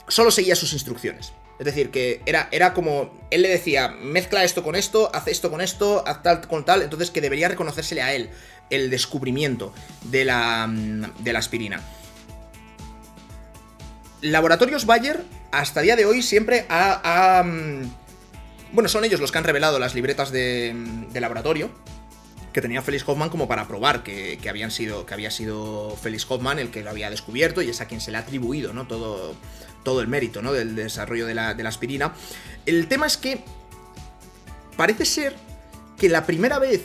solo 0.09 0.30
seguía 0.30 0.56
sus 0.56 0.72
instrucciones. 0.72 1.32
Es 1.58 1.64
decir, 1.64 1.90
que 1.90 2.20
era, 2.26 2.48
era 2.52 2.74
como. 2.74 3.10
Él 3.30 3.42
le 3.42 3.48
decía, 3.48 3.88
mezcla 3.88 4.44
esto 4.44 4.62
con 4.62 4.74
esto, 4.74 5.10
haz 5.14 5.26
esto 5.28 5.50
con 5.50 5.60
esto, 5.60 6.04
haz 6.06 6.22
tal 6.22 6.46
con 6.46 6.64
tal. 6.64 6.82
Entonces 6.82 7.10
que 7.10 7.20
debería 7.20 7.48
reconocérsele 7.48 8.02
a 8.02 8.14
él 8.14 8.30
el 8.68 8.90
descubrimiento 8.90 9.72
de 10.02 10.24
la, 10.24 10.68
de 10.68 11.32
la 11.32 11.38
aspirina. 11.38 11.80
Laboratorios 14.20 14.86
Bayer, 14.86 15.22
hasta 15.52 15.80
día 15.80 15.96
de 15.96 16.04
hoy, 16.04 16.22
siempre 16.22 16.66
ha, 16.68 17.42
mm, 17.44 17.90
Bueno, 18.72 18.88
son 18.88 19.04
ellos 19.04 19.20
los 19.20 19.32
que 19.32 19.38
han 19.38 19.44
revelado 19.44 19.78
las 19.78 19.94
libretas 19.94 20.32
de, 20.32 20.74
de 21.10 21.20
laboratorio 21.20 21.70
que 22.56 22.62
tenía 22.62 22.80
Felix 22.80 23.06
Hoffman 23.06 23.28
como 23.28 23.48
para 23.48 23.68
probar 23.68 24.02
que, 24.02 24.40
habían 24.48 24.70
sido, 24.70 25.04
que 25.04 25.12
había 25.12 25.30
sido 25.30 25.94
Felix 25.94 26.24
Hoffman 26.26 26.58
el 26.58 26.70
que 26.70 26.82
lo 26.82 26.88
había 26.88 27.10
descubierto 27.10 27.60
y 27.60 27.68
es 27.68 27.82
a 27.82 27.86
quien 27.86 28.00
se 28.00 28.10
le 28.10 28.16
ha 28.16 28.20
atribuido, 28.20 28.72
¿no? 28.72 28.86
Todo, 28.86 29.34
todo 29.87 30.01
el 30.01 30.09
mérito, 30.09 30.42
¿no? 30.42 30.53
Del 30.53 30.75
desarrollo 30.75 31.27
de 31.27 31.35
la, 31.35 31.51
aspirina. 31.51 32.12
El 32.66 32.88
tema 32.88 33.07
es 33.07 33.16
que 33.16 33.44
parece 34.77 35.05
ser 35.05 35.37
que 35.96 36.09
la 36.09 36.27
primera 36.27 36.59
vez 36.59 36.83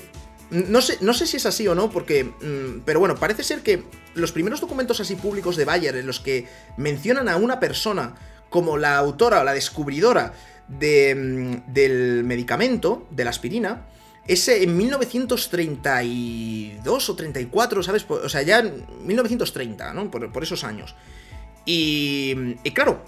no 0.52 0.82
sé, 0.82 1.00
no 1.02 1.16
sé 1.16 1.26
si 1.26 1.38
es 1.38 1.48
así 1.48 1.68
o 1.68 1.74
no, 1.74 1.90
porque. 1.90 2.26
Mm, 2.26 2.82
pero 2.86 3.00
bueno, 3.00 3.16
parece 3.16 3.44
ser 3.44 3.62
que 3.62 3.86
los 4.14 4.32
primeros 4.32 4.62
documentos 4.62 5.00
así 5.00 5.16
públicos 5.16 5.56
de 5.56 5.66
Bayer 5.66 5.96
en 5.96 6.06
los 6.06 6.20
que 6.20 6.48
mencionan 6.78 7.28
a 7.28 7.38
una 7.38 7.60
persona 7.60 8.14
como 8.52 8.78
la 8.78 8.98
autora 8.98 9.42
o 9.42 9.44
la 9.44 9.54
descubridora 9.54 10.34
de, 10.68 11.16
mm, 11.16 11.74
del 11.74 12.24
medicamento, 12.24 13.08
de 13.10 13.24
la 13.24 13.32
aspirina, 13.32 13.88
es 14.28 14.48
en 14.48 14.78
1932 14.78 17.10
o 17.10 17.16
34, 17.16 17.82
¿sabes? 17.82 18.06
O 18.08 18.30
sea, 18.30 18.44
ya 18.44 18.60
en 18.60 18.86
1930, 19.08 19.92
¿no? 19.94 20.12
por 20.12 20.44
esos 20.44 20.64
años. 20.64 20.94
Y, 21.66 22.56
claro, 22.74 23.04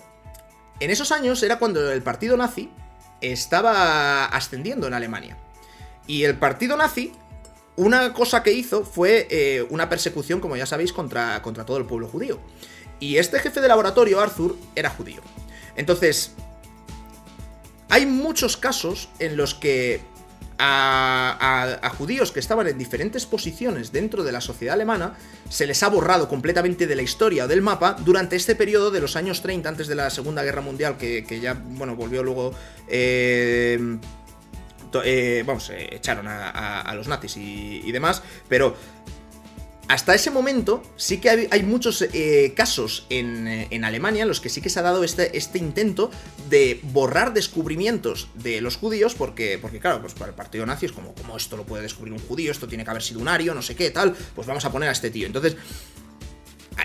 en 0.80 0.90
esos 0.90 1.12
años 1.12 1.42
era 1.44 1.60
cuando 1.60 1.92
el 1.92 2.02
partido 2.02 2.38
nazi 2.38 2.70
estaba 3.22 4.26
ascendiendo 4.26 4.88
en 4.88 4.94
Alemania. 4.94 5.38
Y 6.08 6.24
el 6.24 6.38
partido 6.38 6.78
nazi, 6.78 7.14
una 7.76 8.14
cosa 8.14 8.44
que 8.44 8.52
hizo 8.52 8.86
fue 8.86 9.28
eh, 9.30 9.66
una 9.70 9.90
persecución, 9.90 10.40
como 10.40 10.56
ya 10.56 10.66
sabéis, 10.66 10.94
contra, 10.94 11.42
contra 11.42 11.66
todo 11.66 11.78
el 11.78 11.86
pueblo 11.86 12.08
judío. 12.08 12.40
Y 13.00 13.18
este 13.18 13.40
jefe 13.40 13.62
de 13.62 13.68
laboratorio, 13.68 14.20
Arthur, 14.20 14.58
era 14.76 14.90
judío. 14.90 15.22
Entonces, 15.76 16.34
hay 17.90 18.06
muchos 18.06 18.58
casos 18.58 19.10
en 19.20 19.38
los 19.38 19.56
que 19.56 20.02
a, 20.64 21.92
judíos 21.98 22.32
que 22.32 22.40
estaban 22.40 22.68
en 22.68 22.78
diferentes 22.78 23.26
posiciones 23.26 23.92
dentro 23.92 24.24
de 24.24 24.32
la 24.32 24.42
sociedad 24.42 24.74
alemana 24.74 25.16
se 25.50 25.68
les 25.68 25.84
ha 25.84 25.90
borrado 25.90 26.28
completamente 26.28 26.88
de 26.88 26.96
la 26.96 27.02
historia 27.02 27.46
o 27.46 27.48
del 27.48 27.62
mapa 27.62 27.96
durante 28.00 28.36
este 28.36 28.56
periodo 28.56 28.90
de 28.90 29.02
los 29.02 29.16
años 29.16 29.42
30, 29.42 29.70
antes 29.70 29.88
de 29.88 29.96
la 29.96 30.10
Segunda 30.10 30.44
Guerra 30.44 30.62
Mundial, 30.62 30.98
que, 30.98 31.40
ya, 31.42 31.54
bueno, 31.54 31.96
volvió 31.96 32.24
luego... 32.24 32.54
Eh, 32.88 34.00
eh, 35.04 35.44
vamos, 35.46 35.72
eh, 35.72 35.90
echaron 35.92 36.28
a, 36.28 36.94
los 36.96 37.08
nazis 37.08 37.38
y, 37.38 37.92
demás, 37.92 38.22
pero 38.48 38.76
hasta 39.88 40.16
ese 40.16 40.32
momento 40.32 40.82
sí 40.96 41.18
que 41.18 41.30
hay, 41.30 41.64
muchos 41.64 42.02
eh, 42.02 42.54
casos 42.56 43.06
eh, 43.10 43.68
en, 43.70 43.84
Alemania 43.84 44.24
en 44.24 44.28
los 44.30 44.40
que 44.40 44.50
sí 44.50 44.62
que 44.62 44.70
se 44.70 44.80
ha 44.80 44.82
dado 44.82 45.04
este, 45.04 45.38
este 45.38 45.60
intento 45.60 46.10
de 46.50 46.80
borrar 46.84 47.34
descubrimientos 47.34 48.30
de 48.36 48.62
los 48.62 48.78
judíos 48.78 49.14
porque, 49.14 49.60
porque 49.62 49.80
claro, 49.80 50.02
pues 50.02 50.14
para 50.14 50.30
el 50.30 50.36
partido 50.36 50.66
nazi 50.66 50.86
es 50.86 50.94
como, 50.94 51.14
como 51.14 51.36
esto 51.36 51.58
lo 51.58 51.66
puede 51.66 51.84
descubrir 51.84 52.14
un 52.14 52.20
judío, 52.20 52.52
esto 52.52 52.68
tiene 52.68 52.84
que 52.84 52.90
haber 52.90 53.04
sido 53.04 53.20
un 53.20 53.28
ario, 53.28 53.54
no 53.54 53.62
sé 53.62 53.76
qué, 53.76 53.92
tal, 53.92 54.16
pues 54.36 54.48
vamos 54.48 54.64
a 54.66 54.72
poner 54.72 54.90
a 54.90 54.94
este 54.94 55.10
tío. 55.10 55.28
Entonces, 55.28 55.58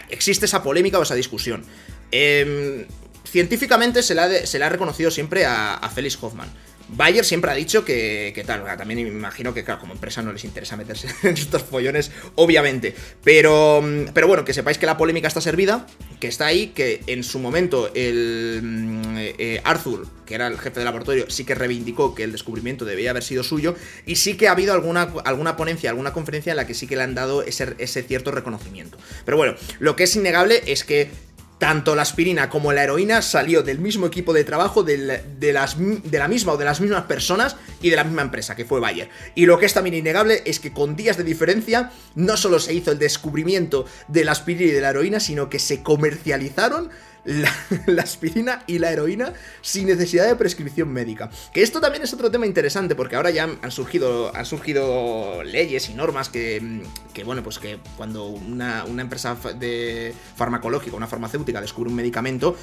existe 0.08 0.46
esa 0.46 0.62
polémica 0.62 0.98
o 0.98 1.02
esa 1.02 1.14
discusión. 1.14 1.64
Em, 2.10 2.86
científicamente 3.24 4.02
se 4.02 4.14
le, 4.14 4.64
ha 4.64 4.68
reconocido 4.68 5.10
siempre 5.10 5.46
a, 5.46 5.74
a 5.74 5.88
Felix 5.88 6.18
Hoffman. 6.20 6.48
Bayer 6.88 7.24
siempre 7.24 7.50
ha 7.50 7.54
dicho 7.54 7.84
que, 7.84 8.42
tal, 8.46 8.64
también 8.76 9.02
me 9.02 9.08
imagino 9.08 9.52
que, 9.52 9.62
claro, 9.62 9.80
como 9.80 9.92
empresa 9.92 10.22
no 10.22 10.32
les 10.32 10.44
interesa 10.44 10.76
meterse 10.76 11.08
en 11.22 11.34
estos 11.34 11.62
pollones, 11.62 12.10
obviamente. 12.34 12.94
Pero, 13.22 13.84
pero 14.14 14.26
bueno, 14.26 14.44
que 14.44 14.54
sepáis 14.54 14.78
que 14.78 14.86
la 14.86 14.96
polémica 14.96 15.28
está 15.28 15.40
servida, 15.40 15.86
que 16.20 16.28
está 16.28 16.46
ahí, 16.46 16.68
que 16.68 17.02
en 17.06 17.24
su 17.24 17.38
momento 17.38 17.90
el 17.94 18.60
mm, 18.62 19.16
eh, 19.18 19.60
Arthur, 19.64 20.06
que 20.24 20.34
era 20.34 20.46
el 20.46 20.58
jefe 20.58 20.76
del 20.76 20.86
laboratorio, 20.86 21.30
sí 21.30 21.44
que 21.44 21.54
reivindicó 21.54 22.14
que 22.14 22.24
el 22.24 22.32
descubrimiento 22.32 22.84
debía 22.84 23.10
haber 23.10 23.22
sido 23.22 23.42
suyo, 23.42 23.76
y 24.06 24.16
sí 24.16 24.36
que 24.36 24.48
ha 24.48 24.52
habido 24.52 24.72
alguna, 24.72 25.12
alguna 25.24 25.56
ponencia, 25.56 25.90
alguna 25.90 26.12
conferencia 26.12 26.52
en 26.52 26.56
la 26.56 26.66
que 26.66 26.74
sí 26.74 26.86
que 26.86 26.96
le 26.96 27.02
han 27.02 27.14
dado 27.14 27.42
ese, 27.42 27.74
ese 27.78 28.02
cierto 28.02 28.30
reconocimiento. 28.30 28.96
Pero 29.24 29.36
bueno, 29.36 29.54
lo 29.78 29.94
que 29.94 30.04
es 30.04 30.16
innegable 30.16 30.62
es 30.66 30.84
que 30.84 31.10
tanto 31.58 31.94
la 31.94 32.02
aspirina 32.02 32.48
como 32.48 32.72
la 32.72 32.84
heroína 32.84 33.20
salió 33.22 33.62
del 33.62 33.78
mismo 33.78 34.06
equipo 34.06 34.32
de 34.32 34.44
trabajo 34.44 34.82
de, 34.82 34.98
las, 34.98 35.76
de, 35.78 36.18
la 36.18 36.28
misma 36.28 36.52
o 36.52 36.56
de 36.56 36.64
las 36.64 36.80
mismas 36.80 37.04
personas 37.04 37.56
y 37.82 37.90
de 37.90 37.96
la 37.96 38.04
misma 38.04 38.22
empresa, 38.22 38.56
que 38.56 38.64
fue 38.64 38.80
Bayer. 38.80 39.10
Y 39.34 39.46
lo 39.46 39.58
que 39.58 39.66
es 39.66 39.74
también 39.74 39.94
innegable 39.94 40.42
es 40.44 40.60
que 40.60 40.72
con 40.72 40.96
días 40.96 41.16
de 41.16 41.24
diferencia 41.24 41.90
no 42.14 42.36
solo 42.36 42.60
se 42.60 42.74
hizo 42.74 42.92
el 42.92 42.98
descubrimiento 42.98 43.86
de 44.06 44.24
la 44.24 44.32
aspirina 44.32 44.70
y 44.70 44.74
de 44.74 44.80
la 44.80 44.90
heroína, 44.90 45.20
sino 45.20 45.50
que 45.50 45.58
se 45.58 45.82
comercializaron 45.82 46.90
la, 47.86 48.02
aspirina 48.02 48.62
y 48.66 48.78
la 48.78 48.92
heroína 48.92 49.32
sin 49.60 49.86
necesidad 49.86 50.26
de 50.26 50.36
prescripción 50.36 50.92
médica. 50.92 51.30
Que 51.52 51.62
esto 51.62 51.80
también 51.80 52.02
es 52.02 52.12
otro 52.12 52.30
tema 52.30 52.46
interesante 52.46 52.94
porque 52.94 53.16
ahora 53.16 53.30
ya 53.30 53.48
han 53.60 53.70
surgido, 53.70 54.34
han 54.34 54.46
surgido 54.46 55.42
leyes 55.44 55.88
y 55.90 55.94
normas 55.94 56.28
que, 56.28 56.82
que 57.12 57.24
bueno, 57.24 57.42
pues 57.42 57.58
que 57.58 57.78
cuando 57.96 58.26
una, 58.26 58.84
empresa 58.98 59.36
de 59.58 60.14
farmacológica, 60.36 60.96
una 60.96 61.06
farmacéutica 61.06 61.60
descubre 61.60 61.90
un 61.90 61.96
medicamento, 61.96 62.56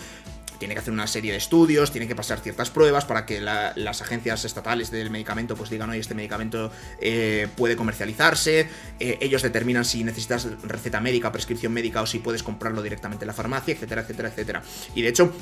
tiene 0.57 0.73
que 0.73 0.79
hacer 0.79 0.93
una 0.93 1.07
serie 1.07 1.31
de 1.31 1.37
estudios, 1.37 1.91
tiene 1.91 2.07
que 2.07 2.15
pasar 2.15 2.39
ciertas 2.39 2.69
pruebas 2.69 3.05
para 3.05 3.25
que 3.25 3.41
las 3.41 4.01
agencias 4.01 4.45
estatales 4.45 4.91
del 4.91 5.09
medicamento 5.09 5.55
pues 5.55 5.69
digan, 5.69 5.89
oye, 5.89 5.99
este 5.99 6.15
medicamento 6.15 6.71
eh, 6.99 7.47
puede 7.55 7.75
comercializarse, 7.75 8.67
eh, 8.99 9.17
ellos 9.21 9.41
determinan 9.41 9.85
si 9.85 10.03
necesitas 10.03 10.47
receta 10.63 11.01
médica, 11.01 11.31
prescripción 11.31 11.73
médica 11.73 12.01
o 12.01 12.05
si 12.05 12.19
puedes 12.19 12.43
comprarlo 12.43 12.81
directamente 12.81 13.25
en 13.25 13.27
la 13.27 13.33
farmacia, 13.33 13.73
etcétera, 13.73 14.01
etcétera, 14.01 14.29
etcétera. 14.29 14.63
Y 14.95 15.01
de 15.01 15.09
hecho, 15.09 15.33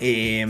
eh, 0.00 0.46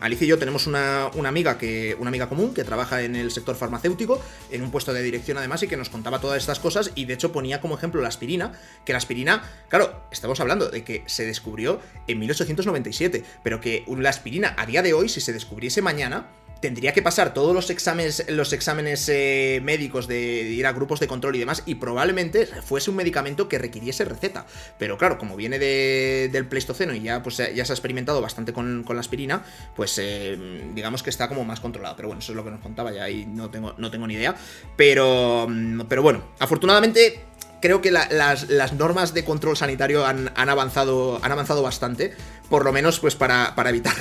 Alicia 0.00 0.24
y 0.24 0.28
yo 0.28 0.38
tenemos 0.38 0.66
una, 0.66 1.06
amiga 1.06 1.58
que 1.58 1.96
una 1.98 2.08
amiga 2.08 2.28
común 2.28 2.54
que 2.54 2.64
trabaja 2.64 3.02
en 3.02 3.16
el 3.16 3.30
sector 3.30 3.56
farmacéutico 3.56 4.20
en 4.50 4.62
un 4.62 4.70
puesto 4.70 4.92
de 4.92 5.02
dirección 5.02 5.38
además 5.38 5.62
y 5.62 5.68
que 5.68 5.76
nos 5.76 5.88
contaba 5.88 6.20
todas 6.20 6.38
estas 6.38 6.60
cosas 6.60 6.92
y 6.94 7.04
de 7.04 7.14
hecho 7.14 7.32
ponía 7.32 7.60
como 7.60 7.76
ejemplo 7.76 8.00
la 8.00 8.08
aspirina 8.08 8.52
que 8.84 8.92
la 8.92 8.98
aspirina 8.98 9.42
claro 9.68 10.06
estamos 10.10 10.40
hablando 10.40 10.68
de 10.70 10.84
que 10.84 11.02
se 11.06 11.26
descubrió 11.26 11.80
en 12.06 12.18
1897 12.18 13.24
pero 13.42 13.60
que 13.60 13.84
la 13.88 14.10
aspirina 14.10 14.54
a 14.56 14.66
día 14.66 14.82
de 14.82 14.94
hoy 14.94 15.08
si 15.08 15.20
se 15.20 15.32
descubriese 15.32 15.82
mañana 15.82 16.26
tendría 16.66 16.92
que 16.92 17.00
pasar 17.00 17.32
todos 17.32 17.54
los 17.54 17.70
exámenes, 17.70 18.24
los 18.28 18.52
exámenes 18.52 19.08
eh, 19.08 19.60
médicos 19.62 20.08
de, 20.08 20.42
ir 20.50 20.66
a 20.66 20.72
grupos 20.72 20.98
de 20.98 21.06
control 21.06 21.36
y 21.36 21.38
demás, 21.38 21.62
y 21.64 21.76
probablemente 21.76 22.44
fuese 22.44 22.90
un 22.90 22.96
medicamento 22.96 23.48
que 23.48 23.56
requiriese 23.56 24.04
receta. 24.04 24.46
Pero 24.76 24.98
claro, 24.98 25.16
como 25.16 25.36
viene 25.36 25.60
del 25.60 26.48
Pleistoceno 26.48 26.92
y 26.92 27.02
ya, 27.02 27.22
pues, 27.22 27.36
ya 27.36 27.64
se 27.64 27.72
ha 27.72 27.74
experimentado 27.74 28.20
bastante 28.20 28.52
con, 28.52 28.84
la 28.84 29.00
aspirina, 29.00 29.44
pues 29.76 29.96
eh, 30.02 30.36
digamos 30.74 31.04
que 31.04 31.10
está 31.10 31.28
como 31.28 31.44
más 31.44 31.60
controlado. 31.60 31.94
Pero 31.94 32.08
bueno, 32.08 32.18
eso 32.18 32.32
es 32.32 32.36
lo 32.36 32.42
que 32.42 32.50
nos 32.50 32.60
contaba 32.60 32.90
ya 32.90 33.08
y 33.08 33.26
no 33.26 33.48
tengo, 33.48 33.74
no 33.78 33.88
tengo 33.92 34.08
ni 34.08 34.14
idea. 34.14 34.34
Pero, 34.76 35.46
pero 35.88 36.02
bueno, 36.02 36.24
afortunadamente 36.40 37.20
creo 37.60 37.80
que 37.80 37.92
las, 37.92 38.72
normas 38.72 39.14
de 39.14 39.24
control 39.24 39.56
sanitario 39.56 40.04
han, 40.04 40.32
avanzado, 40.36 41.20
han 41.22 41.30
avanzado 41.30 41.62
bastante, 41.62 42.12
por 42.50 42.64
lo 42.64 42.72
menos 42.72 42.98
pues 42.98 43.14
para, 43.14 43.54
para 43.54 43.70
evitar 43.70 43.94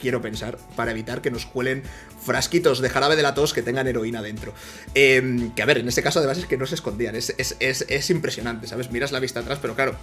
quiero 0.00 0.22
pensar, 0.22 0.58
para 0.76 0.90
evitar 0.90 1.20
que 1.20 1.30
nos 1.30 1.46
cuelen 1.46 1.82
frasquitos 2.24 2.80
de 2.80 2.88
jarabe 2.90 3.16
de 3.16 3.22
la 3.22 3.34
tos 3.34 3.52
que 3.52 3.62
tengan 3.62 3.86
heroína 3.86 4.22
dentro. 4.22 4.52
Em, 4.94 5.50
que 5.54 5.62
a 5.62 5.66
ver, 5.66 5.78
en 5.78 5.88
este 5.88 6.02
caso 6.02 6.18
además 6.18 6.38
es 6.38 6.46
que 6.46 6.56
no 6.56 6.66
se 6.66 6.74
escondían, 6.74 7.14
es, 7.16 7.34
es, 7.38 8.10
impresionante, 8.10 8.66
¿sabes? 8.66 8.90
Miras 8.90 9.12
la 9.12 9.20
vista 9.20 9.40
atrás, 9.40 9.58
pero 9.60 9.74
claro, 9.74 9.96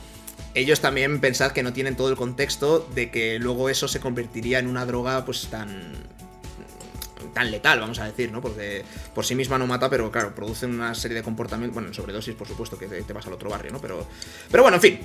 ellos 0.53 0.81
también 0.81 1.19
pensad 1.19 1.51
que 1.51 1.63
no 1.63 1.73
tienen 1.73 1.95
todo 1.95 2.09
el 2.09 2.15
contexto 2.15 2.87
de 2.93 3.11
que 3.11 3.39
luego 3.39 3.69
eso 3.69 3.87
se 3.87 3.99
convertiría 3.99 4.59
en 4.59 4.67
una 4.67 4.85
droga 4.85 5.25
pues 5.25 5.47
tan 5.47 5.93
tan 7.33 7.51
letal, 7.51 7.81
vamos 7.81 7.99
a 7.99 8.05
decir, 8.05 8.31
¿no? 8.31 8.41
Porque 8.41 8.85
por 9.13 9.25
sí 9.25 9.35
misma 9.35 9.57
no 9.57 9.67
mata, 9.67 9.89
pero 9.89 10.09
claro, 10.09 10.33
produce 10.33 10.65
una 10.67 10.95
serie 10.95 11.17
de 11.17 11.23
comportamientos, 11.23 11.73
bueno, 11.73 11.89
en 11.89 11.93
sobredosis, 11.93 12.33
por 12.33 12.47
supuesto, 12.47 12.77
que 12.77 12.87
te, 12.87 13.01
te 13.01 13.13
vas 13.13 13.27
al 13.27 13.33
otro 13.33 13.49
barrio, 13.49 13.73
¿no? 13.73 13.81
Pero, 13.81 14.07
pero 14.49 14.63
bueno, 14.63 14.77
en 14.77 14.81
fin, 14.81 14.99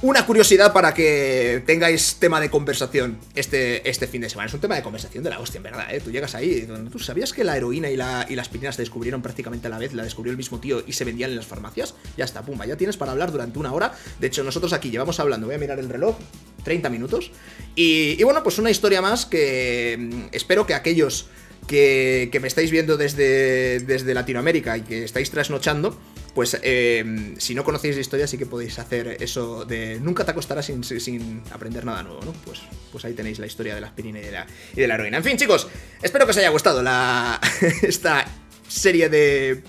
una 0.00 0.24
curiosidad 0.26 0.72
para 0.72 0.94
que 0.94 1.62
tengáis 1.66 2.16
tema 2.20 2.40
de 2.40 2.50
conversación 2.50 3.18
este, 3.34 3.88
este 3.88 4.06
fin 4.06 4.20
de 4.20 4.30
semana. 4.30 4.46
Es 4.46 4.54
un 4.54 4.60
tema 4.60 4.76
de 4.76 4.82
conversación 4.82 5.24
de 5.24 5.30
la 5.30 5.40
hostia, 5.40 5.58
en 5.58 5.64
verdad, 5.64 5.92
¿eh? 5.92 6.00
Tú 6.00 6.12
llegas 6.12 6.34
ahí, 6.34 6.68
¿tú 6.90 6.98
sabías 7.00 7.32
que 7.32 7.42
la 7.42 7.56
heroína 7.56 7.90
y, 7.90 7.96
la, 7.96 8.24
y 8.28 8.36
las 8.36 8.46
aspirina 8.46 8.70
se 8.70 8.82
descubrieron 8.82 9.22
prácticamente 9.22 9.66
a 9.66 9.70
la 9.70 9.78
vez? 9.78 9.94
La 9.94 10.04
descubrió 10.04 10.30
el 10.30 10.36
mismo 10.36 10.60
tío 10.60 10.82
y 10.86 10.92
se 10.92 11.04
vendían 11.04 11.30
en 11.30 11.36
las 11.36 11.46
farmacias. 11.46 11.94
Ya 12.16 12.24
está, 12.24 12.42
pumba, 12.42 12.64
ya 12.64 12.76
tienes 12.76 12.96
para 12.96 13.12
hablar 13.12 13.32
durante 13.32 13.58
una 13.58 13.72
hora. 13.72 13.92
De 14.20 14.28
hecho, 14.28 14.44
nosotros 14.44 14.72
aquí 14.72 14.90
llevamos 14.90 15.18
hablando, 15.18 15.46
voy 15.46 15.56
a 15.56 15.58
mirar 15.58 15.78
el 15.80 15.88
reloj, 15.88 16.16
30 16.62 16.88
minutos. 16.90 17.32
Y, 17.74 18.16
y 18.18 18.22
bueno, 18.22 18.42
pues 18.44 18.58
una 18.58 18.70
historia 18.70 19.02
más 19.02 19.26
que 19.26 19.96
mm, 19.98 20.28
espero 20.32 20.64
que 20.64 20.74
aquellos 20.74 21.28
que, 21.68 22.38
me 22.40 22.48
estáis 22.48 22.70
viendo 22.70 22.96
desde, 22.96 23.80
desde 23.80 24.14
Latinoamérica 24.14 24.76
y 24.78 24.82
que 24.82 25.04
estáis 25.04 25.30
trasnochando, 25.30 25.96
pues 26.34 26.58
eh, 26.62 27.34
si 27.38 27.54
no 27.54 27.64
conocéis 27.64 27.96
la 27.96 28.00
historia 28.00 28.26
sí 28.26 28.38
que 28.38 28.46
podéis 28.46 28.78
hacer 28.78 29.16
eso 29.20 29.64
de 29.64 29.98
nunca 30.00 30.24
te 30.24 30.30
acostarás 30.30 30.66
sin, 30.66 30.84
sin 30.84 31.42
aprender 31.50 31.84
nada 31.84 32.02
nuevo, 32.02 32.20
¿no? 32.24 32.32
Pues, 32.44 32.60
pues 32.92 33.04
ahí 33.04 33.14
tenéis 33.14 33.38
la 33.38 33.46
historia 33.46 33.74
de 33.74 33.80
la 33.80 33.88
aspirina 33.88 34.20
y 34.20 34.22
de 34.22 34.32
la, 34.32 34.46
y 34.74 34.80
de 34.80 34.88
la 34.88 34.94
heroína. 34.94 35.18
En 35.18 35.24
fin, 35.24 35.36
chicos, 35.36 35.68
espero 36.02 36.24
que 36.26 36.30
os 36.30 36.36
haya 36.36 36.50
gustado 36.50 36.82
la, 36.82 37.40
esta 37.82 38.24
serie 38.68 39.08
de 39.08 39.62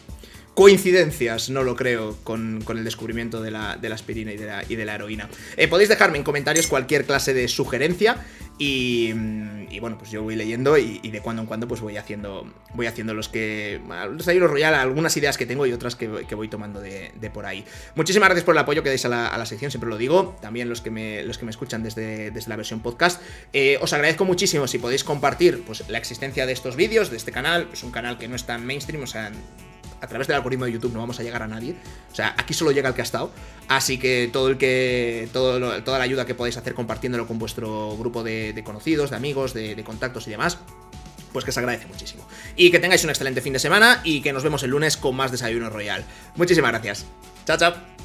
coincidencias, 0.59 1.49
no 1.49 1.63
lo 1.63 1.77
creo, 1.77 2.17
con, 2.25 2.61
el 2.67 2.83
descubrimiento 2.83 3.41
de 3.41 3.49
la, 3.49 3.79
aspirina 3.93 4.33
y 4.33 4.35
de 4.75 4.85
la, 4.85 4.95
heroína. 4.95 5.29
Eh, 5.55 5.69
podéis 5.69 5.87
dejarme 5.87 6.17
en 6.17 6.25
comentarios 6.25 6.67
cualquier 6.67 7.05
clase 7.05 7.33
de 7.33 7.47
sugerencia 7.47 8.17
y, 8.57 9.13
bueno, 9.79 9.97
pues 9.97 10.11
yo 10.11 10.21
voy 10.21 10.35
leyendo 10.35 10.77
y, 10.77 10.99
de 10.99 11.21
cuando 11.21 11.43
en 11.43 11.47
cuando 11.47 11.65
pues 11.65 11.79
voy 11.79 11.95
haciendo 11.95 12.53
voy 12.73 12.87
haciendo 12.87 13.13
los 13.13 13.29
que... 13.29 13.79
Los 14.11 14.25
Royal, 14.25 14.75
algunas 14.75 15.15
ideas 15.15 15.37
que 15.37 15.45
tengo 15.45 15.65
y 15.65 15.71
otras 15.71 15.95
que, 15.95 16.07
voy 16.07 16.49
tomando 16.49 16.81
de, 16.81 17.31
por 17.33 17.45
ahí. 17.45 17.63
Muchísimas 17.95 18.27
gracias 18.27 18.43
por 18.43 18.53
el 18.53 18.59
apoyo 18.59 18.83
que 18.83 18.89
dais 18.89 19.05
a 19.05 19.07
la, 19.07 19.45
sección, 19.45 19.71
siempre 19.71 19.89
lo 19.89 19.95
digo. 19.95 20.35
También 20.41 20.67
los 20.67 20.81
que 20.81 20.91
me, 20.91 21.23
los 21.23 21.37
que 21.37 21.45
me 21.45 21.51
escuchan 21.51 21.83
desde, 21.83 22.31
desde 22.31 22.49
la 22.49 22.57
versión 22.57 22.81
podcast. 22.81 23.21
Eh, 23.53 23.79
os 23.79 23.93
agradezco 23.93 24.25
muchísimo 24.25 24.67
si 24.67 24.77
podéis 24.77 25.05
compartir 25.05 25.63
pues, 25.65 25.87
la 25.87 25.99
existencia 25.99 26.45
de 26.45 26.51
estos 26.51 26.75
vídeos, 26.75 27.11
de 27.11 27.15
este 27.15 27.31
canal. 27.31 27.69
Es 27.71 27.81
un 27.83 27.91
canal 27.91 28.17
que 28.17 28.27
no 28.27 28.35
es 28.35 28.43
tan 28.45 28.65
mainstream, 28.65 29.03
o 29.03 29.07
sea 29.07 29.31
a 30.01 30.07
través 30.07 30.27
del 30.27 30.35
algoritmo 30.35 30.65
de 30.65 30.71
YouTube 30.71 30.93
no 30.93 30.99
vamos 30.99 31.19
a 31.19 31.23
llegar 31.23 31.43
a 31.43 31.47
nadie. 31.47 31.75
O 32.11 32.15
sea, 32.15 32.35
aquí 32.37 32.53
solo 32.53 32.71
llega 32.71 32.89
el 32.89 32.95
que 32.95 33.01
ha 33.01 33.03
estado. 33.03 33.31
Así 33.67 33.97
que 33.97 34.29
todo 34.31 34.49
el 34.49 34.57
que. 34.57 35.29
Todo 35.33 35.81
toda 35.83 35.97
la 35.97 36.03
ayuda 36.03 36.25
que 36.25 36.35
podáis 36.35 36.57
hacer 36.57 36.73
compartiéndolo 36.73 37.27
con 37.27 37.39
vuestro 37.39 37.95
grupo 37.97 38.23
de, 38.23 38.61
conocidos, 38.65 39.09
de 39.09 39.15
amigos, 39.15 39.53
de, 39.53 39.75
de 39.75 39.83
contactos 39.83 40.27
y 40.27 40.31
demás 40.31 40.57
pues 41.31 41.45
que 41.45 41.51
se 41.51 41.59
agradece 41.59 41.85
muchísimo. 41.85 42.27
Y 42.55 42.71
que 42.71 42.79
tengáis 42.79 43.03
un 43.03 43.11
excelente 43.11 43.41
fin 43.41 43.53
de 43.53 43.59
semana 43.59 44.01
y 44.03 44.21
que 44.21 44.33
nos 44.33 44.43
vemos 44.43 44.63
el 44.63 44.71
lunes 44.71 44.97
con 44.97 45.15
más 45.15 45.31
Desayuno 45.31 45.69
Royal. 45.69 46.03
Muchísimas 46.35 46.71
gracias. 46.71 47.05
Chao, 47.45 47.57
chao. 47.57 47.98